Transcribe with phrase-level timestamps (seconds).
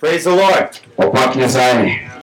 [0.00, 0.68] Praise the Lord.
[0.98, 2.15] opak nyasaye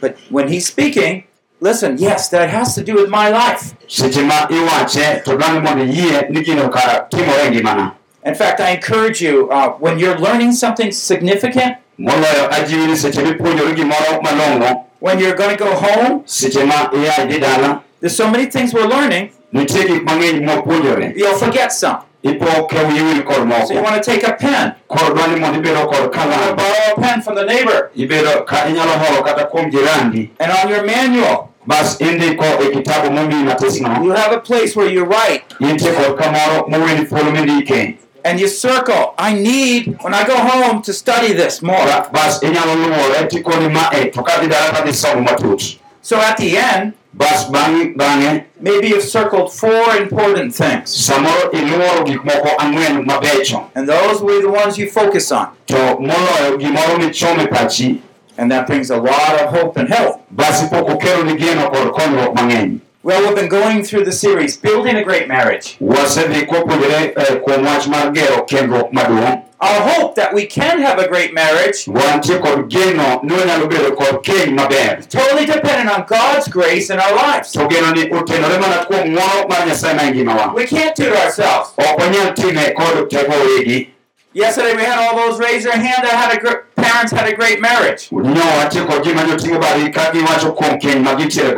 [0.00, 1.24] But when he's speaking,
[1.60, 3.74] listen, yes, that has to do with my life.
[3.88, 7.92] seche ma iwache to dwani mondo iyie ni gino kara timore ngimana
[8.24, 13.22] In fact, I encourage you uh, when you're learning something significant, moloyo ajiwi ni seche
[13.22, 14.84] mipuonjori gimoro malong'o.
[15.00, 17.82] when you're going to go home, seche ma iya idhi dala.
[18.00, 21.98] there's so many things we're learning, nitie gik mang'eny mwapuonjore you'll forget some.
[22.30, 22.76] Ipo ka
[23.24, 24.74] kod So you want to take a pen.
[24.88, 27.90] koro dwani mondo ibedo kod You to borrow a pen from the neighbor.
[27.96, 33.10] ibedo ka inyalo holo kata kuom jirandi And on your manual, bas indiko e kitabu
[33.44, 36.66] matisno you have a place where you write kod kamoro
[37.06, 39.14] thuolo mindike and you circle.
[39.18, 41.86] I need, when I go home, to study this more.
[42.12, 46.94] Bas inyalo luwore tikoni ma to kadhi dala tadhi somo matut So at the end,
[47.16, 50.90] bas bang'e bang'e maybe you've circled four important things.
[51.08, 55.48] samoro iluoro gik moko ang'wen mabecho And those will be the ones you focus on.
[55.66, 58.00] to moloyo gimoro michomo e pachi
[58.38, 60.20] And that brings a lot of hope and help.
[60.30, 64.56] bas ipok okelo ni geno kod konyruok mang'eny Well, we've been going through the series,
[64.56, 65.76] Building a Great Marriage.
[65.80, 70.98] wasedhi kwapuonjore eh, kuom wach mar gero kendruok maduong' Our hope that we can have
[70.98, 76.04] a great marriage, wantie kod geno ni wanyalo bedo kod keny maber totally dependent on
[76.06, 77.52] God's grace in our lives.
[77.52, 81.16] to geno ni otenore mana kuom ng'wono mar nyasaye ma ngimawa We can't do it
[81.16, 81.72] ourselves.
[81.78, 83.88] ok wanyal time kod teko wegi
[84.34, 87.34] Yesterday we had all those raise their hand that had a gr- parents had a
[87.34, 88.10] great marriage.
[88.10, 91.56] nyowatie kod ji ma joting'o bari ka giwacho kuom keny ma gitiere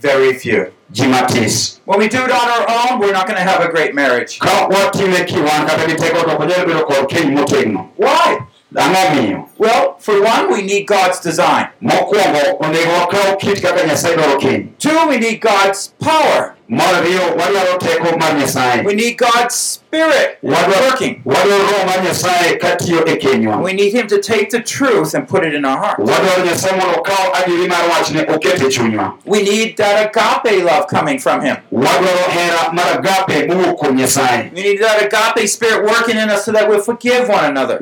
[0.00, 0.70] Very few.
[0.92, 3.68] Ji matis When we do it on our own, we're not going to have a
[3.70, 4.38] great marriage.
[4.38, 8.38] ka watime kiwan kata gi to ok bedo kod keny motegno Why?
[8.76, 11.68] ang'o miyo Well, for one, we need God's design.
[11.82, 16.56] mokwongo onego wakaw kit kaka nyasaye dwaro keny Two, we need God's power.
[16.70, 21.22] Mar ariyo wadwaro teko mar nyasaye We need God's spirit working.
[21.24, 25.44] wadwaro roho mar nyasaye katiyo kenywa We need Him to take the truth and put
[25.44, 25.98] it in our heart.
[25.98, 31.18] wadwaro nyasaye mondo okaw adieri mar wachne oket chunywa We need that agape love coming
[31.18, 31.56] from Him.
[31.72, 36.44] wadwaro hera mar agape mowuok kuom nyasaye We need that agape spirit working in us
[36.44, 37.78] so that we'll forgive one another.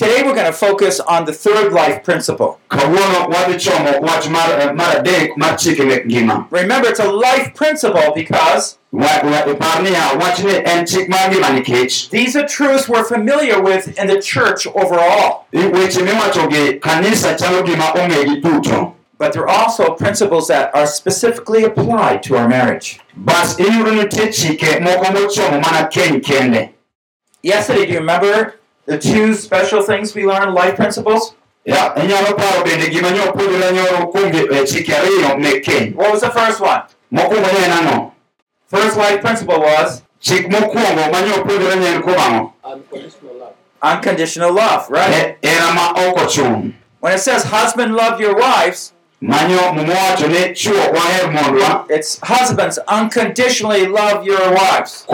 [0.00, 0.52] Wadwaro roho mar nyasaye katiyo iwa kwaweyo ne jowadwa motimore marach Today we're going to
[0.52, 2.58] focus on the third life principle.
[2.68, 7.54] kawuono wadhi chomo wach mar mar adek mar chike mek ngima Remember, it's a life
[7.54, 12.88] principle because Wa- wa- par niya wachni en chik mar ngima nikech these are truths
[12.88, 15.46] we're familiar with in the church overall.
[15.52, 21.64] i- weche miwachogi kanisa chalo gima ong'egi duto But they're also principles that are specifically
[21.64, 22.98] applied to our marriage.
[23.16, 26.70] bas iyudo nitie chike moko mochomo mana keny kende
[27.42, 28.54] Yesterday, do you remember
[28.86, 31.34] the two special things we learned, life principles?
[31.64, 36.12] Ya, inyalo paro bende gima ne opuonjore nyoro kuom eh, chike ariyo mek keny What
[36.12, 36.82] was the first one?
[37.12, 38.12] mokwongo ne en ang'o
[38.66, 40.02] First life principle was?
[40.20, 42.52] Chik mokwongo ma ne opuonjore ne en kuom ang'o
[43.82, 45.36] unconditional love, right?
[45.42, 48.92] E- hera ma ok ochung' When it says, husband, love your wives,
[49.22, 55.04] manyo mowacho ne chuo waher mondwa it's husbands, unconditionally love your wives.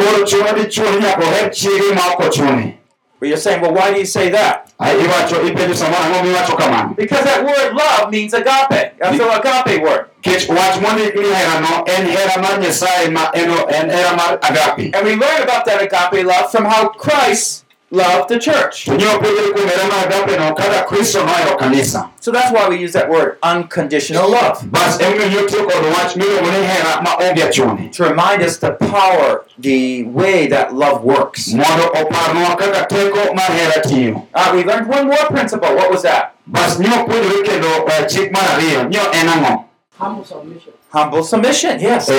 [3.20, 3.93] Koro chuno dichuo ni nyaka oher chiege ma ok ochune But you're saying, well, why
[3.93, 4.72] do you say that?
[4.81, 8.93] Ai, iwacho ipenjo samoro ang'o miwacho kamano Because that word love means agape.
[8.99, 10.06] That's the agape word.
[10.22, 13.90] kech wach mondik ni herano en hera mar nyasaye ma en en
[14.43, 18.85] agape And we learn about that agape love from how Christ love the church.
[18.85, 22.77] to nye opuonjore kuom hera mar agapeno kaka kristo nohero kanisa So that's why we
[22.85, 27.43] use that word unconditional love bas emomiyo tiyo kod wach miluongo ni hera ma onge
[27.43, 31.49] achune to remind us the power, the way that love works.
[31.49, 35.75] mondo oparnwa kaka teko mar hera tiyo Uh, we learned one more principle.
[35.75, 36.35] What was that?
[36.47, 36.99] Humble submission.
[37.05, 39.65] opuonjore kendo eh, chik mar ariyo nye en ang'o
[40.93, 41.79] Humble submission.
[41.81, 42.11] Yes.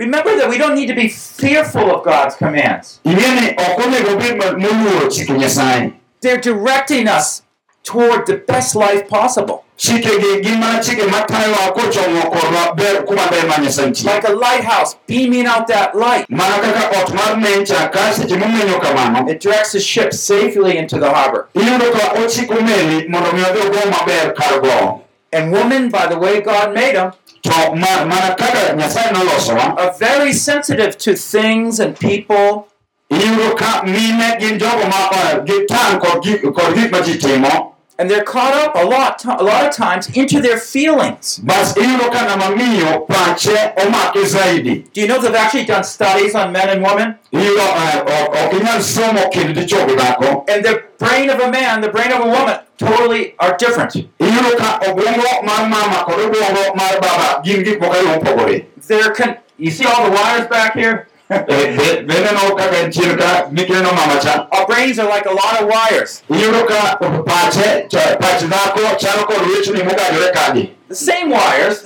[0.00, 3.00] kichiwore ne ng'ato Remember that we don't need to be fearful of God's commands.
[3.04, 7.42] ing'e ni ok onego bed ma- moluoro chike nyasaye They're directing us
[7.82, 9.64] toward the best life possible.
[9.76, 14.32] chikegi gin mana chike matayowa kochomo kodwa ber kuma ber ma nyasaye nitie Like a
[14.32, 16.28] lighthouse beaming out that light.
[16.30, 20.98] mana kaka ot mar mencha ka seche momenyo kamano It directs the ship safely into
[20.98, 21.48] the harbor.
[21.54, 25.02] iyudo ka ochiko meli mondo mi odhi ogo maber kar gowo
[25.32, 29.92] And women, by the way God made them, to ma- mana kaka nyasaye nolosowa are
[29.98, 32.66] very sensitive to things and people.
[33.10, 38.08] iyudo ka mine gin jogo ma gitang' kod gik kod gik ma ji timo And
[38.08, 41.38] they're caught up a lot, a lot of times into their feelings.
[41.44, 46.34] bas iyudo ka ng'ama miyo pache omake zaidi Do you know they've actually done studies
[46.34, 47.08] on men and women?
[47.32, 48.10] eh, ok
[48.46, 52.10] ok inyal somo kind dichuo gi dhako And the brain of a man, the brain
[52.12, 53.92] of a woman, totally are different.
[54.18, 59.12] iyudo ka obwongo mar mama kod obwongo mar baba gin gik moko ariyo mopogore They're
[59.12, 61.06] con- you see all the wires back here?
[61.30, 65.66] Be- beneno kaka entie ka mikineno mama cha Our brains are like a lot of
[65.68, 66.22] wires.
[66.28, 66.96] iyudo ka
[67.26, 71.84] pache cha- pach dhako chalo kod wechni mogajore kagi The same wires,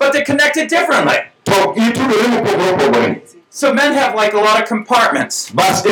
[0.00, 1.18] but they're connected differently.
[1.44, 3.20] to itudore mopogore opogore
[3.50, 5.50] So men have like a lot of compartments.
[5.54, 5.82] Wives,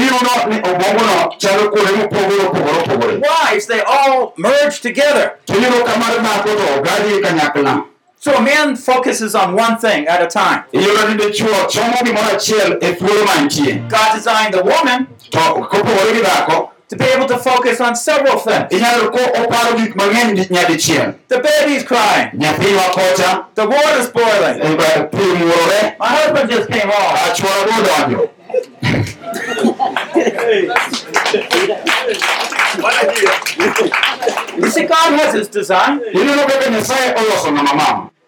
[3.67, 5.39] they all merge together.
[8.25, 10.07] To iyudo ka mar dhako to ogadi kanyakla So a man focuses on one thing
[10.09, 10.65] at a time.
[10.73, 16.23] iyudo ni dichuo chomo gimoro achiel thuolo mantie God designed the woman to kopogore gi
[16.23, 18.67] dhako to be able to focus on several things.
[18.71, 22.31] inyalo ko oparo gik mang'eny di- nyadichiel The baby's crying.
[23.55, 24.77] The water's boiling.
[24.77, 28.29] ba- pi muorore My husband just came home.
[34.57, 36.01] You see, God has His design,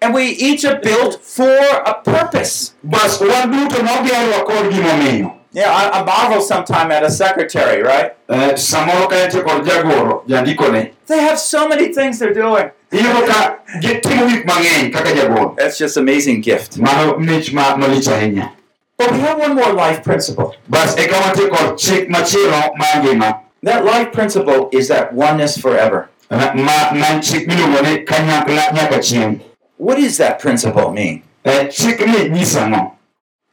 [0.03, 2.75] iyudo kaka nyasaye oloso ng'ama mama and we each are built for a purpose.
[2.85, 8.13] bas wan duto nogerwa kod gimomiyo Yeah, I, I marvel sometime at a secretary, right?
[8.29, 12.71] Eh, samoro ka entie kod jagoro jandikone They have so many things they're doing.
[12.93, 16.77] iyudo ka gitimo gik mang'eny kaka jagoro That's just amazing gift.
[16.79, 18.53] mano mich malich ahinya
[18.99, 20.55] But we have one more life principle.
[20.69, 26.09] bas eka wantie kod chik machielo mar ngima That life principle is that oneness forever.
[26.31, 26.53] ma
[26.93, 29.41] ma chik miluongo ni kanyakla nyaka chieng'
[29.77, 31.23] What does that principle mean?
[31.45, 32.93] Chik ni nyisa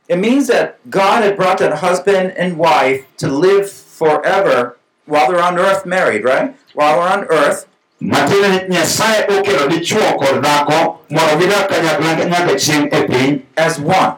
[0.08, 5.42] It means that God had brought that husband and wife to live forever while they're
[5.42, 6.56] on earth married, right?
[6.74, 7.68] While they're on earth,
[8.02, 14.16] matiende ni nyasaye okelo dichuo kod dhako mondo gidak kanyakla nyaka chieng' piny as one.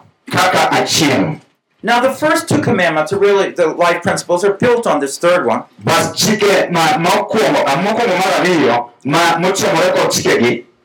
[1.84, 5.46] Now, the first two commandments are really, the life principles are built on this third
[5.46, 5.66] one.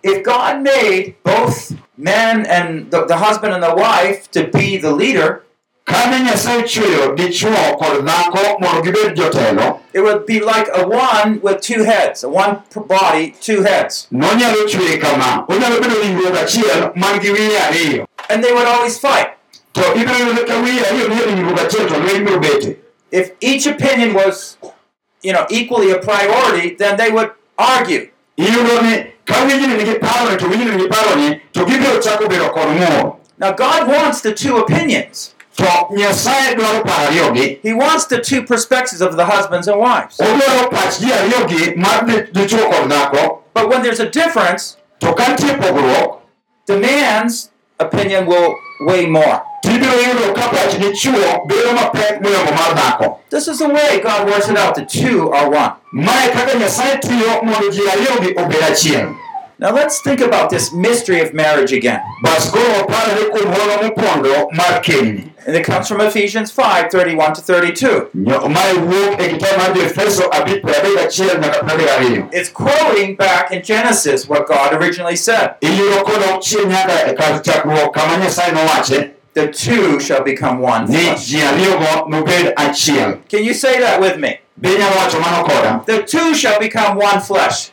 [0.02, 1.72] Bas chike ma mokwongo mokwongo mar ariyo ma mochomore kod chikegi If God made both
[1.98, 5.42] men and the, the husband and the wife to be the leader,
[5.86, 11.40] kane nyasaye chweyo dichuo kod dhako mondo gibed jotelo it would be like a one
[11.42, 14.06] with two heads, a one body, two heads.
[14.12, 18.98] nonyalo chweye kama onyalo bedo ringruok achiel man gi wiye ariyo And they would always
[18.98, 19.36] fight.
[19.74, 22.76] to ibiro yudo ka wiye ariyo nie ringruok achiel to lweny biro bete
[23.12, 24.56] If each opinion was,
[25.22, 28.08] you know, equally a priority, then they would argue.
[29.30, 32.68] Iyudo ni ka winjni nigi paroni to winjni nigi paroni to gibiro chako bedo kod
[32.68, 35.34] ng'ur Now, God wants the two opinions.
[35.56, 40.18] to nyasaye dwaro paro ariyogi He wants the two perspectives of the husbands and wives.
[40.18, 45.12] odwaro pach ji ariyogi mar di- dichuo kod dhako But when there's a difference, to
[45.14, 46.20] ka nitie pogruok
[46.66, 48.54] the man's opinion will
[48.86, 49.42] weigh more.
[49.80, 54.48] Tibiro yudo ka dichuo bedo mapek moyombo mar dhako This is the way God works
[54.48, 54.74] it out.
[54.74, 55.72] The two are one.
[55.92, 59.14] mae kaka nyasaye tiyo mondo ji ariyogi obed achiel
[59.58, 62.00] Now let's think about this mystery of marriage again.
[62.22, 67.34] bas koro waparore kuom hono mopondo mar kenyni And it comes from Ephesians 5 31
[67.34, 68.10] to 32.
[68.14, 73.16] Nyo- mae wuok e kitabu mar joefeso abich pradek achiel nyaka pradek ariyo It's quoting
[73.16, 75.54] back in Genesis what God originally said
[79.34, 80.86] iyudo kodok chien nyaka kar chakruok kama nyasaye nowache the two shall become one.
[80.86, 81.26] flesh.
[81.26, 84.38] ji ariyogo nobed achiel Can you say that with me?
[84.60, 87.70] be nyalo wacho mano koda The two shall become one flesh.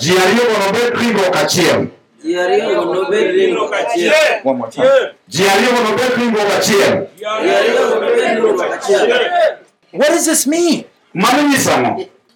[0.00, 1.86] ji ariyogo nobed ringruok achiel
[2.22, 4.12] ji ariyogo nobed ringruok achiel
[4.44, 4.88] One more time.
[5.28, 9.08] ji ariyogo nobed ringruok achiel ji ariyogo nobed ringruok achiel
[9.92, 10.84] What does this mean?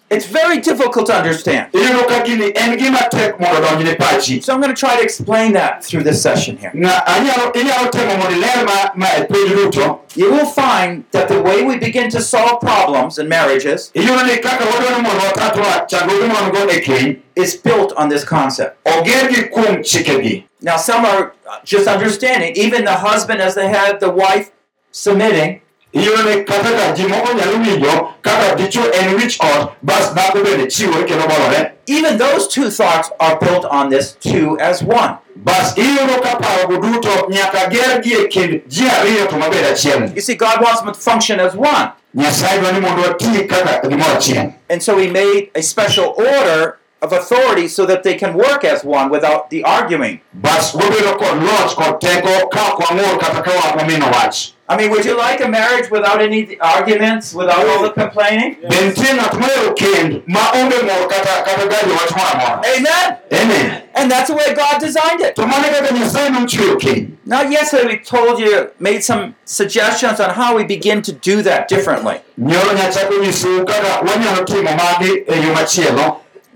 [0.09, 1.71] Mano nyiso ang'o It's very difficult to understand.
[1.73, 5.03] iyudo ka gini en gima tek mondo odonjne pachi So I'm going to try to
[5.03, 6.71] explain that through this session here.
[6.75, 11.41] Nga- anyalo- inyalo temo mondo iler ma- ma piny duto You will find that the
[11.41, 16.27] way we begin to solve problems in marriages iyudo ni kaka wadwaro mondo watatwa chandruoge
[16.27, 18.77] ma wan go keny is built on this concept.
[18.85, 21.31] ogergi kuom chikegi Now, some are
[21.63, 24.51] just understanding, even the husband as the head, the wife
[24.91, 25.61] submitting.
[25.93, 28.55] Kata ka ji moko nyalo winjo kaka
[29.01, 33.65] en wich ot bas dhako bende chiwore kendo bolore Even those two thoughts are built
[33.65, 35.17] on this two as one.
[35.35, 40.21] bas iyudo ka parogo duto nyaka gergi e kind ji ariyo to mabed achiel You
[40.21, 41.91] see, God wants them to function as one.
[42.15, 46.77] nyasaye dwa ni mondo wati kaka gimoro achiel And so He made a special order
[47.01, 50.19] of authority so that they can work as one without the arguing.
[50.33, 54.77] bas wabedo kod loch kod teko ka ok wang'ur kata ka wak wamino wach I
[54.77, 58.53] mean, would you like a marriage without any arguments, without all the complaining?
[58.61, 63.17] be nitie ng'at mayero kend ma onge mor kata kata gari wach moro amora Amen.
[63.33, 65.35] amen And that's the way God designed it.
[65.35, 70.31] to mane kaka nyasaye nochweyo keny Now, yesterday we told you, made some suggestions on
[70.31, 72.21] how we begin to do that differently.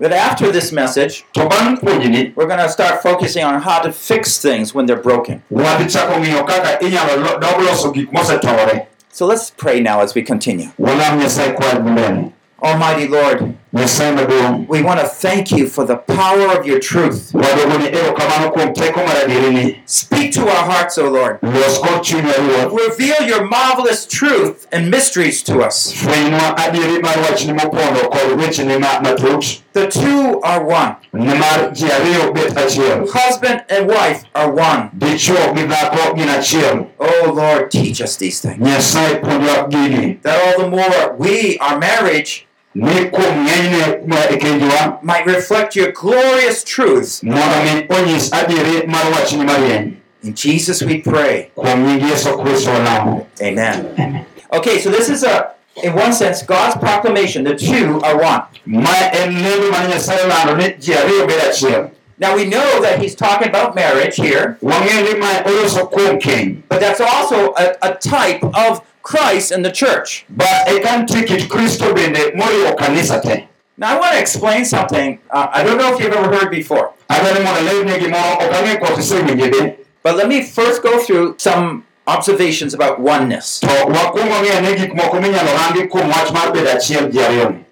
[0.00, 3.92] But after this message, to bang' puonjni we're going to start focusing on how to
[3.92, 5.42] fix things when they're broken.
[5.50, 10.14] wadhi chako ng'iyo kaka inyalo lo- dog loso gik mosetore So let's pray now as
[10.14, 10.68] we continue.
[10.78, 12.32] walam nyasaye kwad mbele
[12.62, 17.32] Almighty Lord, we want to thank you for the power of your truth.
[17.34, 21.38] wadogoni erokamano kuom teko mar adierini Speak to our hearts, O Lord.
[21.42, 25.92] los kod chunywa ruoth Reveal your marvelous truth and mysteries to us.
[25.92, 30.94] fwenynwa adieri mar wachni mopondo kod wecheni ma- matut The two are one.
[31.12, 34.90] nimar ji ariyo bet achiel Husband and wife are one.
[34.98, 38.58] dichuo gi dhako gin achiel Oh Lord, teach us these things.
[38.60, 45.02] nyasaye puonjwa gini That all the more we, our marriage, ni kuom ng'enyne ma kenjwa
[45.02, 47.22] might reflect your glorious truths.
[47.22, 51.50] mondo mi onyis adieri mar wachni marieny In Jesus we pray.
[51.56, 54.24] kuom nying yesu kristo walamo Amen.
[54.52, 55.50] Okay, so this is a,
[55.82, 57.42] in one sense, God's proclamation.
[57.44, 58.42] The two are one.
[58.66, 63.02] ma en lendo mane nyasaye olando ni ji ariyo bed achiel Now we know that
[63.02, 67.76] he's talking about marriage here, wang'eyo ni ma oloso kuom keny but that's also a,
[67.82, 70.24] a type of Christ and the church.
[70.30, 75.18] but eka nitie kit kristo bende moriwo kanisa te Now I want to explain something.
[75.30, 78.78] Uh, I don't know if you've ever heard before, adwani mondo alerne gimoro ok ang'e
[78.80, 83.60] koth isewinje be but let me first go through some observations about oneness.
[83.60, 87.64] to wakwongo ng'eyo ni gik moko minyalo rangi kuom wach mar bedo achiel ji ariyoni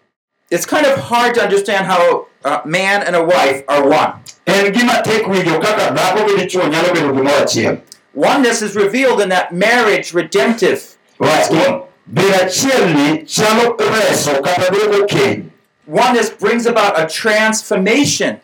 [0.51, 4.13] It's kind of hard to understand how a man and a wife are one.
[4.47, 7.79] en gima tek winjo kaka dhako gi dichuo nyalo bedo gimoro achiel
[8.15, 10.92] Oneness is revealed in that marriage redemptive
[11.27, 11.83] Wach- scheme.
[12.07, 15.43] bedo achielni chalo reso kata duoko keny
[15.89, 18.41] Oneness brings about a transformation.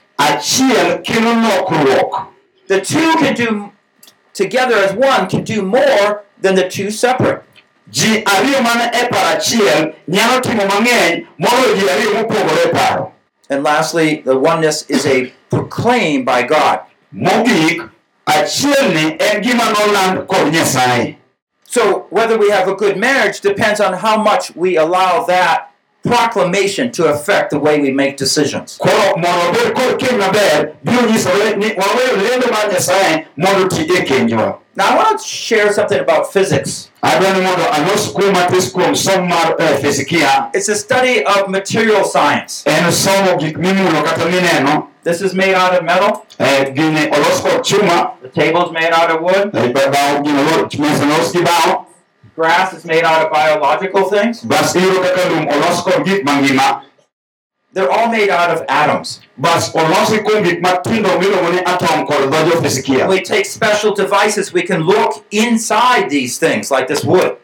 [2.67, 3.71] The two can do
[4.35, 7.43] together as one can do more than the two separate.
[7.91, 13.13] ji ariyo mana e paro achiel nyalo timo mang'eny moloyo ji ariyo mopogore e paro
[13.51, 16.81] And lastly, the oneness is a proclaimed by God.
[17.15, 17.81] mogik
[18.27, 21.17] achielni en gima noland kod nyasaye
[21.71, 25.69] So whether we have a good marriage depends on how much we allow that
[26.03, 28.79] proclamation to affect the way we make decisions.
[28.81, 33.85] koro mondo wabed kod keny maber biro nyisore ni waweyo lendo mar nyasaye mondo ti
[33.85, 36.91] kenjwa Now I want to share something about physics.
[37.03, 42.05] adwa ni mondo alos kuom matis kuom somo mar fisikia It's a study of material
[42.05, 42.65] science.
[45.09, 46.27] En somo gik mimulo kata mineno This is made out of metal.
[46.39, 49.55] eh, gini olos kod chuma The table is made out of wood.
[49.55, 51.85] eh, bao gino lo- mesa olos gi bao
[52.37, 54.43] Grass is made out of biological things.
[54.45, 56.83] bas iyudo kaka lum olos kod gik mangima
[57.75, 59.21] They're all made out of atoms.
[59.37, 64.53] bas olosi kuom gik matindo miluongo ni atom kod dho jofisikia We take special devices.
[64.53, 67.37] We can look inside these things, like this wood.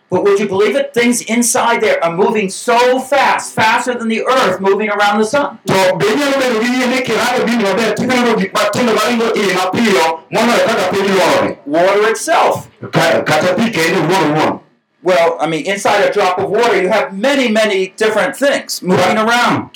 [0.10, 0.94] To kimulo yien kama tiwinjo ko otek But would you believe it?
[0.94, 5.58] Things inside there are moving so fast, faster than the earth moving around the sun.
[5.66, 9.54] to be nyalo bedo gi yie ni kirado gini maber tineno gik matindo maringo iye
[9.54, 12.68] mapiyo moloyo kaka piny lorore Water itself.
[12.92, 14.60] Ka- kata pi kende wuon wuon
[15.06, 19.18] Well, I mean, inside a drop of water, you have many, many different things moving
[19.18, 19.70] around.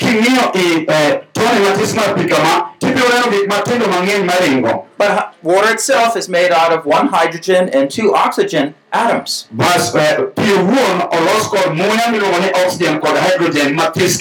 [1.39, 5.71] King'iyo i tone matis mar pi kama tibiro neno gik matindo mang'eny maringo But water
[5.73, 9.47] itself is made out of one hydrogen and two oxygen atoms.
[9.51, 14.19] bas pi owuon olos kod muya oxygen kod hydrogen matis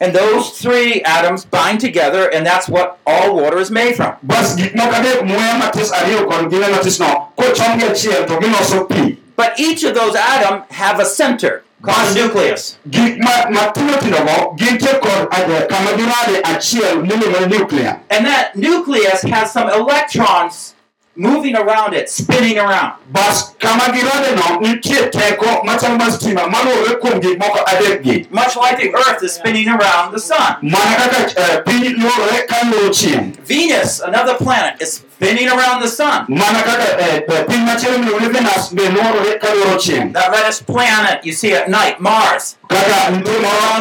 [0.00, 4.14] And those three atoms bind together, and that's what all water is made from.
[4.22, 8.88] bas gik moko adek muya matis ariyo kod gine matis no kochomgi achiel to giloso
[8.88, 9.16] pi.
[9.36, 12.76] But each of those atoms have a center a nucleus.
[12.90, 15.28] gik ma- matindo tindogo gintie kod
[15.68, 20.74] kama girade achiel miluongo ni nuclear And that nucleus has some electrons
[21.16, 22.92] moving around it, spinning around.
[23.12, 28.56] bas kama girade no nitie teko machalo mar stima maluwore kuom gik moko adek Much
[28.56, 30.56] like the Earth is spinning around the sun.
[30.62, 35.88] mana kaka eh, piny luorore ka luwo chieng' Venus, another planet, is spinning around the
[35.88, 36.26] sun.
[36.28, 41.24] mana kaka piny machielo miluongo ni venus be luorore ka luoro chieng' That reddest planet
[41.24, 43.24] you see at night, Mars, around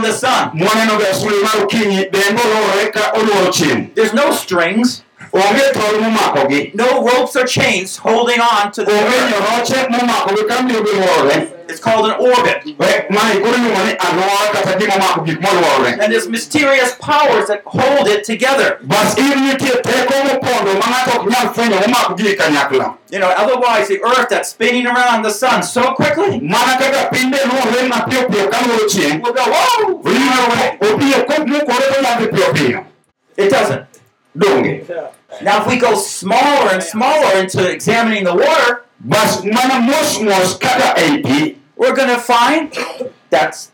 [0.04, 0.50] the sun.
[0.54, 5.06] mwaneno ga suli mar okinyi bende oluorore ka oluoro chieng' There's no strings, onge tol
[5.06, 5.07] momakogi
[6.74, 9.32] no ropes or chains holding on to the Earth.
[9.32, 12.64] nyoroche momakogi ka miyo giluorore It's called an orbit.
[13.10, 17.62] mae koro iluongo ni alwora kata gima omako gik moluorore And there's mysterious powers that
[17.66, 18.78] hold it together.
[18.84, 23.30] bas in nitie teko mopondo ma ng'ato ok nyal fwenyo momako gi kanyakla You know,
[23.38, 27.88] otherwise the Earth that's spinning around the sun so quickly mana kaka piny be luorore
[27.88, 30.02] mapiyo piyo ka luoro chieng' will go, whoa!
[30.82, 31.18] opiyo
[31.48, 32.86] mukore to nyadhi piyo piyo
[33.38, 33.86] It doesn't.
[35.42, 40.58] Now, if we go smaller and smaller into examining the water, bas mana mos mos
[40.58, 42.74] kaka ei pi we're going to find
[43.30, 43.70] that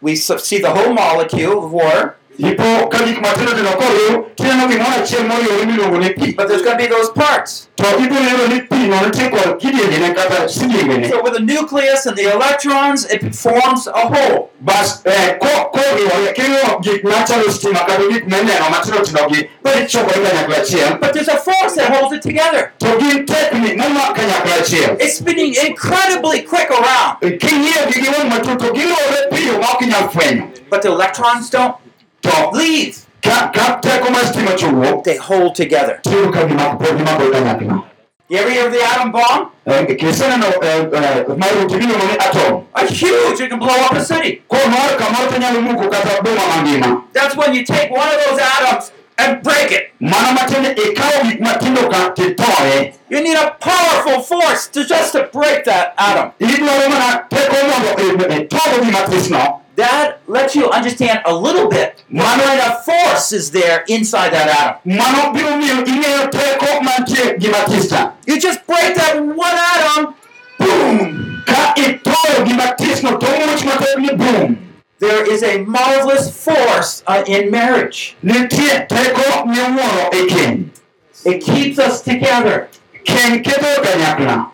[0.00, 5.24] we see the whole molecule of water, ipo ka gik matindo tindo tineno gimoro achiel
[5.26, 7.68] moriwore miluongo ni pi but there's going to be those parts.
[7.76, 12.32] to ibiro ni pi no nitie kod kidienjene kata So, with the nucleus and the
[12.32, 14.50] electrons, it forms a whole.
[14.60, 21.12] bas ko- koriwore kiriwo gik machalo stima kata gik mineno matindo tindogi kanyakla achiel But
[21.14, 22.72] there's a force that holds it together.
[22.78, 28.58] to gin tekni momak kanyakla achiel It's spinning incredibly quick around, king'iyo gi giwang' matut
[28.58, 31.74] to giluwore piyo ma ok inyal fwenyo but the electrons don't
[32.30, 32.96] to leave.
[33.22, 35.98] ka ka teko mar stima chowuok They hold together.
[36.02, 37.84] tiyudo ka gimako pod gimakore kanyakla
[38.30, 39.50] You ever hear of the atom bomb?
[39.66, 40.46] Eh, kiseneno
[41.36, 44.42] maruti miluongo ni atom A huge, it can blow up a city.
[44.50, 48.38] komoro kamoro to nyalo muko kata boma mangima That's when you take one of those
[48.40, 49.90] atoms and break it.
[50.00, 55.28] mana matiende ikawo gik matindo ka titoye You need a powerful force to just to
[55.32, 56.32] break that atom.
[59.78, 62.60] Idwaro mana teko mondo togo gimatisno That lets you understand a little bit what kind
[62.60, 64.96] of force is there inside that atom.
[64.96, 70.14] mano biro miyo ing'eyo teko mantie gimatisna You just break that one atom,
[70.58, 71.42] boom!
[71.46, 74.58] ka itoyo gimatisno to much matek ni bum
[75.00, 78.16] There is a marvelous force uh, in marriage.
[78.22, 80.70] nitie teko miwuoro keny
[81.24, 82.68] It keeps us together
[83.04, 84.50] keny keto kanyakla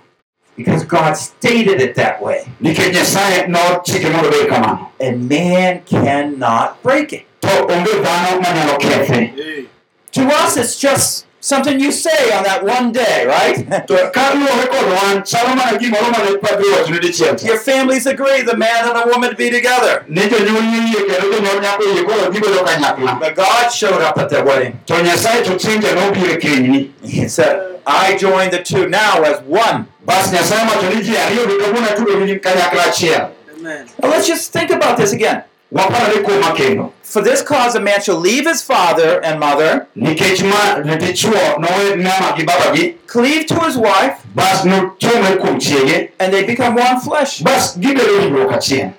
[0.57, 2.45] because God stated it that way.
[2.61, 7.27] nikech nyasaye nochike mondo obed kamano And man cannot break it.
[7.41, 9.67] to onge dhano manyalo kethe
[10.13, 13.57] To us, it's just something you say on that one day, right?
[13.89, 18.07] to ka luwore kod wan chalo mana gimoro mane padri wachone dichiel cha Your families
[18.07, 20.05] agree the man and the woman to be together.
[20.09, 24.31] ni jonyuol yie kendo jonyuol nyako yie koro gibedo kanyakla But God showed up at
[24.31, 24.81] their wedding.
[24.87, 29.87] to nyasaye to chinja nobiro He said, I join the two now as one.
[30.07, 33.87] bas nyasaye wacho ni ji ariyo gi kawuono atudo gi kanyakla achiel Amen.
[34.03, 35.43] Now let's just think about this again.
[35.75, 40.43] Waparore kuom makendo For this cause, a man shall leave his father and mother, nikech
[40.43, 46.33] ma dichuo nowe mama gi babagi cleave to his wife, bas nochomre kuom chiege and
[46.33, 47.41] they become one flesh.
[47.41, 48.93] bas gibedo ringruok achiel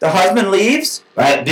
[0.00, 1.42] The husband leaves, uh,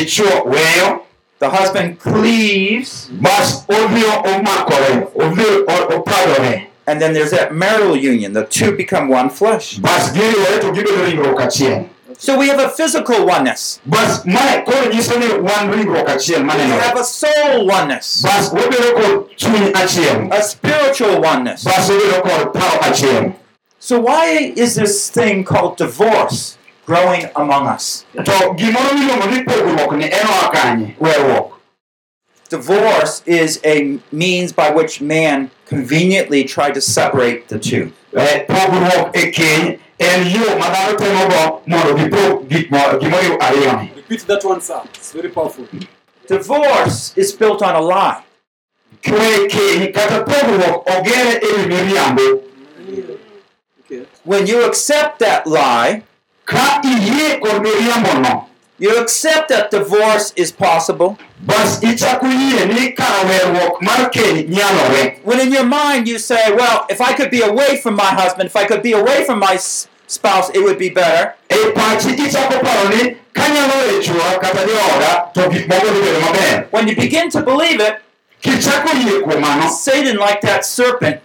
[0.47, 1.03] weyo
[1.41, 8.33] the husband cleaves, bas odhi omakore odhi o- opadore and then there's that marital union.
[8.33, 9.81] The two become one flesh.
[12.19, 13.81] Bas giriwore to gibedo ringruok achiel So we have a physical oneness.
[13.87, 18.51] bas mae koro nyiso ni wan ringruok achiel We manenore have a soul oneness, bas
[18.51, 21.65] wabedo kod chuny achiel a spiritual oneness.
[21.65, 23.35] bas wabedo kod paro achiel
[23.79, 28.05] So why is this thing called divorce growing among us?
[28.15, 31.53] to gimoro miluongo ni pogruok ni en oa kanye weruok
[32.49, 37.93] Divorce is a means by which man conveniently tried to separate the two.
[38.17, 43.93] Eh, pogruok e keny en yo ma dhano temogo mondo gipog gik mo- gimoro ariyoni
[43.97, 44.81] Repeat that one, sir.
[44.95, 45.67] It's very powerful.
[46.29, 48.23] Divorce is built on a lie.
[49.03, 52.23] kwe keny kata pogruok ogere e wi miriambo
[53.87, 54.03] Okay.
[54.25, 56.03] When you accept that lie,
[56.45, 61.19] ka iyie kod miriambono you accept that divorce is possible.
[61.41, 66.53] bas ichako yie ni kar weruok mar keny nyalore When in your mind you say,
[66.55, 69.39] well, if I could be away from my husband, if I could be away from
[69.39, 71.35] my spouse, it would be better.
[71.75, 76.67] pachi ichako paro ni kanyalo we chura kata jooda to gik moko dhi bedo maber
[76.71, 77.97] When you begin to believe it,
[78.43, 81.21] kichako yie kuom mano Satan, like that serpent,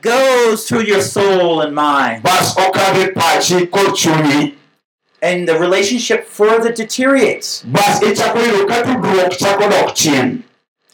[0.00, 4.54] goes through your soul and mind, bas okadhe pachi kod chunyi
[5.22, 7.62] and the relationship further deteriorates.
[7.64, 10.44] bas ichako yudo ka tudruok chako dok chien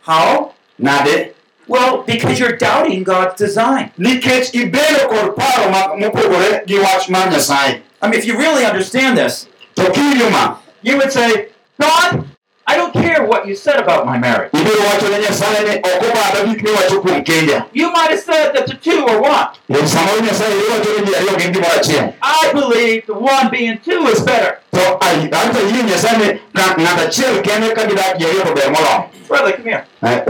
[0.02, 0.54] How?
[0.78, 1.32] nade
[1.68, 3.90] Well, because you're doubting God's design.
[3.98, 8.64] nikech ibedo kod paro ma- mopogore gi wach mar nyasaye I mean, if you really
[8.64, 11.48] understand this, to kiwinjo ma you would say,
[11.80, 12.24] God,
[12.68, 14.50] I don't care what you said about my marriage.
[14.52, 18.52] ibiro wacho ne nyasaye ni ok obadha gik miwacho kuom kenja You might have said
[18.54, 19.46] that the two are one.
[19.70, 23.78] Kuom samoro nyasaye iwacho ni ji ariyo gin gimoro achiel I believe the one being
[23.78, 24.58] two is better.
[24.72, 28.54] to ai- anto yie nyasaye ni ka ng'ato achiel kende ka gidak ji ariyo to
[28.54, 29.84] ber moloyo Brother, come here.
[30.02, 30.24] Eh,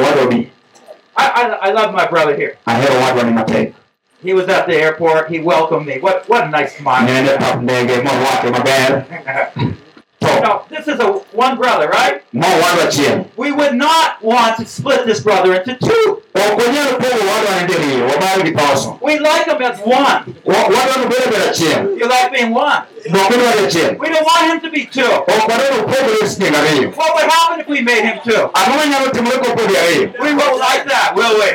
[1.16, 2.57] I, I, I love my brother here.
[2.66, 3.72] ahero wadwa ni matek
[4.22, 5.29] He was at the airport.
[5.31, 5.99] He welcomed me.
[6.01, 7.07] What what a nice smile.
[10.27, 12.23] nene pap ndege morwake maber to no, this is a one brother, right?
[12.35, 16.23] mowadwa achiel We would not want to split this brother into two.
[16.35, 20.35] ok onyal pogo wadwa ne diriyo wabaro gi poso We like him as one.
[20.45, 22.83] Wa- wadwa no bedo bedo achiel You like being one.
[23.11, 25.12] nok odwaro achiel We don't want him to be two.
[25.12, 28.51] ok wadwaro pogore siling ariyo What would happen if we made him two?
[28.55, 31.51] ang'o manyalo timore kopogi ariyo We won't like that, will we?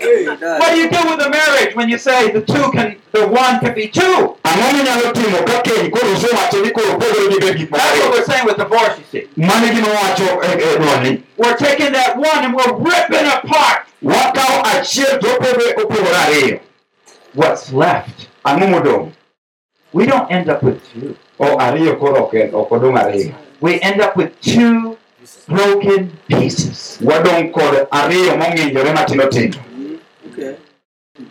[0.00, 2.30] Ok wabi dwaro mano erokamano What do you do with a marriage when you say
[2.30, 4.36] the two can, the one can be two?
[4.44, 8.08] ang'o minyalo timo ka keny koro usewacho ni koro pogore gibed gik moko That's what
[8.08, 9.28] ariyo we're saying with divorce, you see.
[9.36, 13.86] mano gima wacho e e dwolni We're taking that one and we're ripping it apart.
[14.02, 16.60] wakawo achiel to opoge opogore ariyo
[17.34, 18.28] What's left?
[19.92, 21.16] We don't end up with two.
[21.38, 24.96] o ariyo koro ok ok odong' ariyo We end up with two
[25.46, 26.98] broken pieces.
[30.40, 30.58] Wadong' kod ariyo mong'injore matindo tindo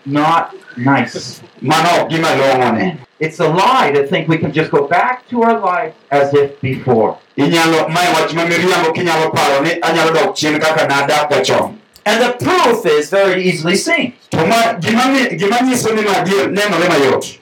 [0.06, 1.42] Not nice.
[1.62, 5.28] mano ok gima long'o ne It's a lie to think we can just go back
[5.30, 7.18] to our life as if before.
[7.38, 12.22] inyalo mae wach ma miriambo kinyalo paro ni anyalo dok chien kaka nadak chon And
[12.24, 14.14] the proof is very easily seen.
[14.32, 17.38] to ma gima mi- gima nyiso ni madier nenore mayot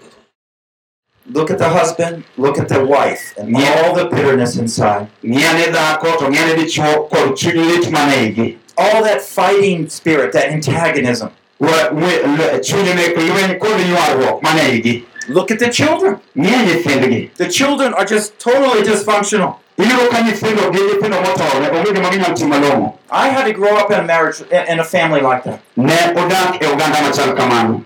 [1.30, 3.84] Look at the husband, look at the wife, and Yeah.
[3.84, 5.08] all the bitterness inside.
[5.24, 11.28] ng'iane dhako to ng'iane dichuo kod chuny lit maneigi All that fighting spirit, that antagonism.
[11.60, 16.20] Wa- we- le- chuny mek lweny kod ywaruok maneigi Look at the children.
[16.36, 19.56] The children are just totally dysfunctional.
[19.78, 23.76] iyudo ka nyithindo gi nyithindo motore onge gima ginyalo timo malong'o I had to grow
[23.78, 25.60] up in a marriage, in a family like that.
[25.76, 27.84] ne odak oganda machal kamano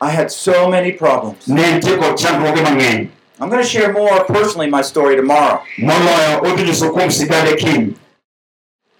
[0.00, 1.46] I had so many problems.
[1.48, 3.08] ne nitie kod chandruoge mang'eny
[3.40, 5.62] I'm going to share more personally my story tomorrow.
[5.78, 7.94] moloyo odhi nyiso kuom sigande kiny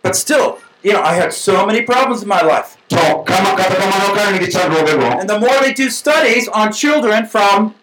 [0.02, 2.76] But still, you know, I had so many problems in my life.
[2.88, 7.26] to kama kata kamano ka nigi chandruogego And the more we do studies on children
[7.26, 7.74] from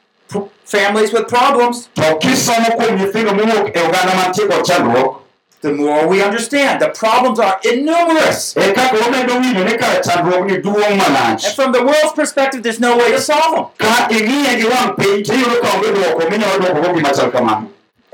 [0.66, 5.22] families with problems, to kisomo kuom nyithindo mowuok oganda mantie kod chandruok
[5.62, 6.80] the more we understand.
[6.82, 8.54] The problems are innumerous.
[8.54, 13.12] kaka wamedo winjo ni kar chandruogni duong' And from the world's perspective, there's no way
[13.12, 13.88] to solve them.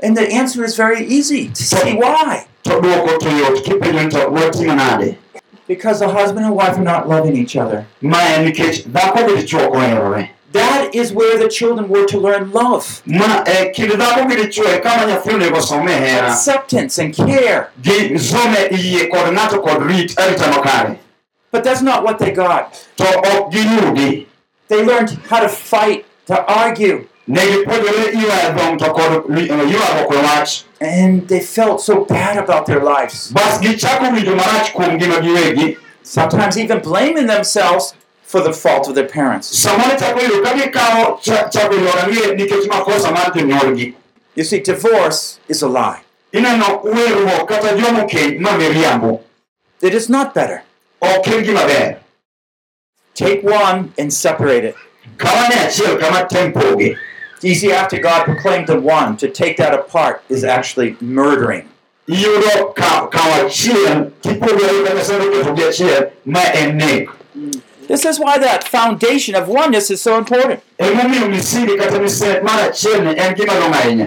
[0.04, 0.16] Ka ing'iye gi wang' piny tiyudo ka onge dwoko minyalo dwokogo gima chal kamano And
[0.16, 2.46] the answer is very easy to see why.
[2.64, 5.16] to dwoko to yot kipenjo ni to watimo nade
[5.66, 7.86] Because the husband and wife are not loving each other.
[8.00, 12.18] ma en nikech dhako gi dichuo ok oherore That is where the children were to
[12.20, 15.88] learn love, ma eh, e kind dhako gi dichuo e eh, kama nyathi onego some
[15.88, 17.70] eh, hera acceptance, and care.
[17.82, 20.98] gi some yie kod ng'ato kod rit arita makare
[21.50, 22.72] But that's not what they got.
[22.96, 24.26] to ok giyudi
[24.68, 30.10] They learned how to fight, to argue, ne gipuonjore ywayo dhong' to kod ri- ywaruok
[30.10, 33.32] wach and they felt so bad about their lives.
[33.32, 38.94] bas gichako winjo marach kuom ngima giwegi Sometimes even blaming themselves for the fault of
[38.94, 39.48] their parents.
[39.64, 43.94] samoro chako yudo ka gikawo cha- chako ywaganie nikech makosa mar jonyuolgi
[44.36, 46.00] You see, divorce is a lie.
[46.32, 49.20] ineno werruok kata jomo keny ma miriambo
[49.80, 50.62] It is not better.
[51.00, 51.96] ok en gima ber
[53.14, 54.74] Take one and separate it.
[57.44, 61.68] Easy after God proclaimed the one to take that apart is actually murdering.
[67.88, 70.60] This is why that foundation of oneness is so important.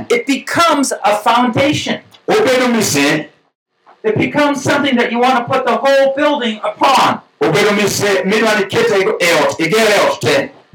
[0.10, 2.02] It becomes a foundation.
[4.04, 7.22] It becomes something that you want to put the whole building upon.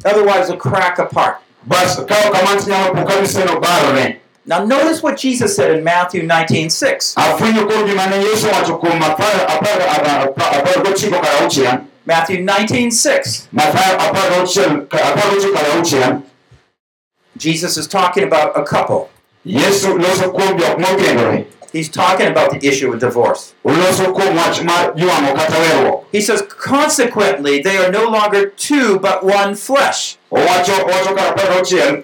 [0.05, 1.39] Otherwise, it'll crack apart.
[1.67, 5.85] Bas ka ok kamano tinyalo po ka miseno barore Now, notice what Jesus said in
[5.85, 7.15] Matthew 19 6.
[7.17, 12.39] afwenyo koro gima ne yesu owacho kuom apar apar- apar- apar gochiko kar auchiel Matthew
[12.43, 13.49] 19 6.
[13.53, 16.23] mathayo apar gauchiel apar gochiko kar auchiel
[17.37, 19.11] Jesus is talking about a couple.
[19.47, 23.55] yesu loso kuom jok mokendore He's talking about the issue of divorce.
[23.65, 28.99] oloso kuom wach mar jwang'o kata weruok He says, consequently, they are no longer two,
[28.99, 30.19] but one flesh.
[30.33, 32.03] Owacho owacho kar apar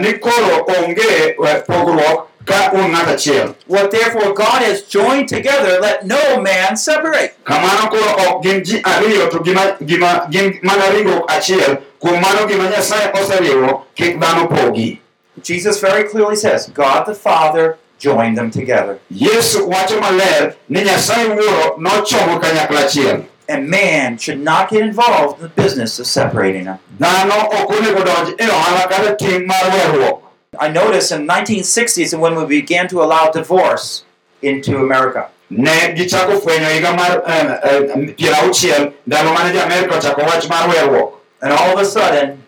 [0.00, 5.80] ni koro onge eh, pogruok ka un ng'at achiel What therefore God has joined together,
[5.80, 7.34] let no man separate.
[7.44, 12.46] kamano koro ok gin ji ariyo to gima, gima gin mana ringruok achiel kuom mano
[12.48, 15.00] gima nyasaye oseriwo kik dhano pogi
[15.42, 18.98] Jesus very clearly says, God the Father joined them together.
[19.10, 25.36] yesu wacho maler ni nyasaye wuoro nochomo kanyakla achiel And man should not get involved
[25.40, 26.78] in the business of separating them.
[27.00, 30.20] dhano ok onego donj ohala kata tim mar weruok
[30.60, 34.04] I noticed in 1960s when we began to allow divorce
[34.42, 37.22] into America, ne gichako fwenyo higa mar
[38.16, 42.42] piero auchiel ndalo mane jo-amerika ochako wach mar weruok and all of a sudden,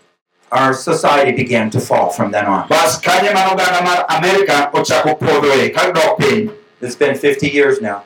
[0.52, 2.68] our society began to fall from then on.
[2.68, 6.50] bas kanye mano oganda mar amerika ochako podhoe ka dok piny
[6.82, 8.04] It's been 50 years now.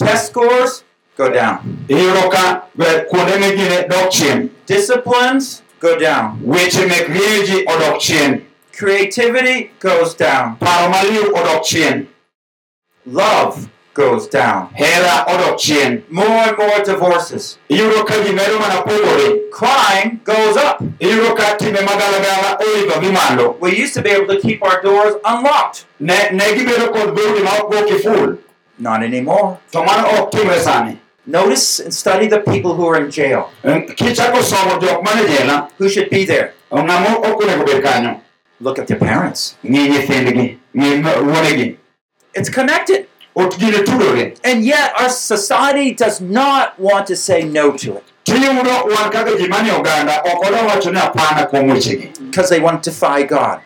[0.00, 0.84] Koro nyaka sani en higni piero abich Test scores
[1.16, 1.58] go down.
[1.88, 2.62] iyudo ka
[3.10, 6.38] kuonde megine Disciplines go down.
[6.46, 8.40] weche mek rieyo ji odok chien
[8.72, 10.56] Creativity goes down.
[10.56, 12.06] paro maliw odok chien
[13.06, 14.68] Love goes down.
[14.74, 17.58] hera odok chien More and more divorces.
[17.68, 20.80] iyudo ka ji medo mana pogore Crime goes up.
[21.00, 24.80] iyudo ka timbe magalagala oidho gi malo We used to be able to keep our
[24.82, 25.84] doors unlocked.
[26.00, 28.38] ne, ne gibedo kod dhoudi ma ok go kiful
[28.80, 29.58] Not anymore.
[29.72, 33.50] to mano ok oh, timre sani Notice and study the people who are in jail.
[33.62, 36.54] Eh, kichako somo jok mane jela Who should be there?
[36.72, 38.20] ng'amo ok onego bed kanyo
[38.60, 39.56] Look at their parents.
[39.64, 41.76] ng'i nyithindgi ng'i m- wuonegi
[42.34, 43.06] It's connected.
[43.36, 48.04] ot gine tudore And yet our society does not want to say no to it
[48.24, 52.60] tiyudo wan kaka ji manie oganda ok odwa wacho ni apana kuom wechegi because they
[52.60, 53.60] want to defy God.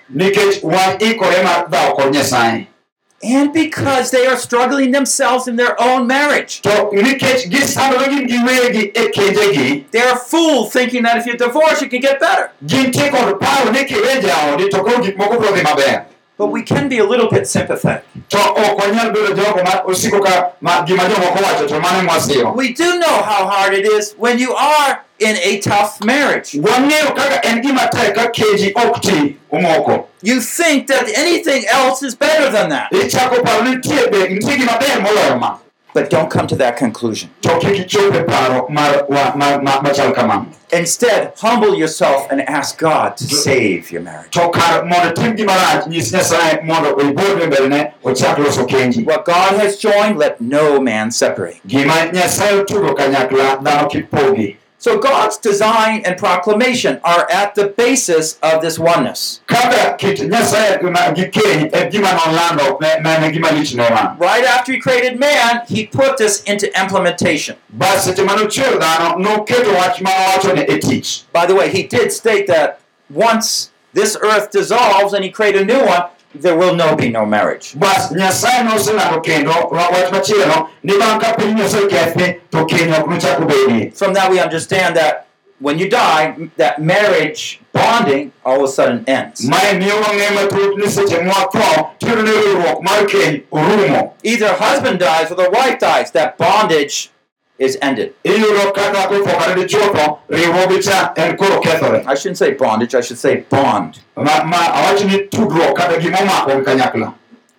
[3.25, 6.61] And because they are struggling themselves in their own marriage.
[6.63, 11.81] to nikech gisandore gin giwegi e kenjegi They're a fool thinking that if you divorce,
[11.83, 12.51] you can get better.
[12.67, 16.05] gintie kod paro ni kiwe jaodi to koro gik moko biro
[16.37, 18.05] But we can be a little bit sympathetic.
[18.29, 22.53] to ok wanyal bedo jogo ma osiko ka ma gima jomoko wacho to mano mwasiro
[22.57, 26.53] We do know how hard it is when you are in a tough marriage.
[26.53, 32.03] wang'eyo kaka en gima tek ka keji ok ti umoko You think that anything else
[32.03, 32.91] is better than that.
[32.93, 35.59] ichako paro ni nitie be nitie gima ber moloyo ma
[35.95, 37.31] But don't come to that conclusion.
[40.73, 44.33] Instead, humble yourself and ask God to save your marriage.
[44.33, 49.25] to kar mondo tim gima rach nyis nyasaye mondo oibodne mbelene ochak loso kenji What
[49.25, 51.61] God has joined, let no man separate.
[54.85, 57.67] Gima nyasaye otudo kanyakla dhano kik pogi So God's design and proclamation are at the
[57.69, 59.41] basis of this oneness.
[59.47, 63.89] kaka kit nyasaye ma- gi keny en gima nolando ne- ne en gima lich ne
[63.91, 67.57] wan Right after he created man, he put this into implementation.
[67.71, 72.13] bas seche manochweyo dhano noketo wach ma owacho ne tich By the way, he did
[72.13, 72.79] state that
[73.11, 76.05] once this earth dissolves and he create a new one,
[76.41, 77.75] there will no be no marriage.
[77.79, 82.93] bas nyasaye noselando kendo wa- wach machielo ni bang' ka piny nyasaye kethi to keny
[82.93, 85.27] ok nochak obedie From that we understand that
[85.61, 89.49] when you die, that marriage bonding all of a sudden ends.
[89.49, 94.99] mae miyo wang'e matut ni seche mwatho tiyudo ni riwruok mar keny orumo Either husband
[94.99, 97.11] dies or the wife dies, that bondage
[97.59, 98.13] is ended.
[98.25, 102.53] iyudo ka dhako tho kata dichuo tho riwruogi cha en koro kethore I shouldn't say
[102.55, 104.01] bondage, I should say bond.
[104.17, 107.15] ma, ma awach ni tudruok kata gima omako gi kanyakla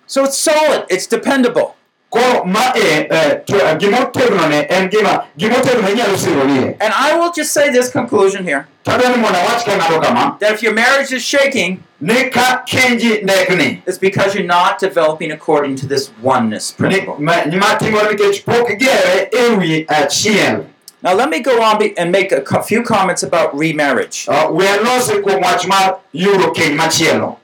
[0.07, 1.75] So it's solid, it's dependable.
[2.15, 2.43] Koro
[2.75, 7.69] eh, eh, gima otegno ne en gima gima inyalo sironie And I will just say
[7.71, 8.67] this conclusion here.
[8.85, 13.81] Tadwa ni mondo awach kama that if your marriage is shaking, ni kenji ndekni.
[13.85, 17.15] it's because you're not developing according to this oneness principle.
[17.19, 20.65] ma- ma timore nikech pok gere wi achiel.
[21.03, 24.25] Now, let me go on and make a few comments about remarriage.
[24.27, 27.37] Uh, we alose kuom wach mar yudo keny machielo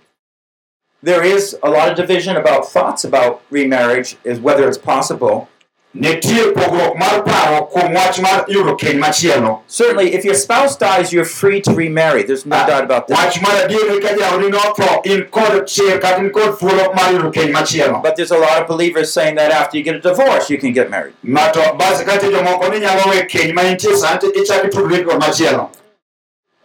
[1.04, 5.48] There is a lot of division about thoughts about remarriage, is whether it's possible.
[5.96, 11.12] nitie pogruok mar paro kuom wach mar yudo keny machielo Certainly, if your spouse dies,
[11.12, 12.24] you're free to remarry.
[12.24, 13.18] There's no ah, doubt about that.
[13.18, 17.10] wach mar adier ni ka jaodi notho in kod chir kata in kod thuolo mar
[17.16, 20.00] yudo keny machielo But there's a lot of believers saying that after you get a
[20.00, 21.14] divorce, you can get married.
[21.26, 25.20] ng'ato basi kate jomoko ni nyalo we keny ma intie sani to ichako itudri kod
[25.22, 25.70] machielo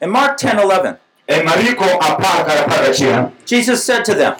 [0.00, 4.36] In Mark 10 11, e mariko apar kar apar gachiel Jesus said to them,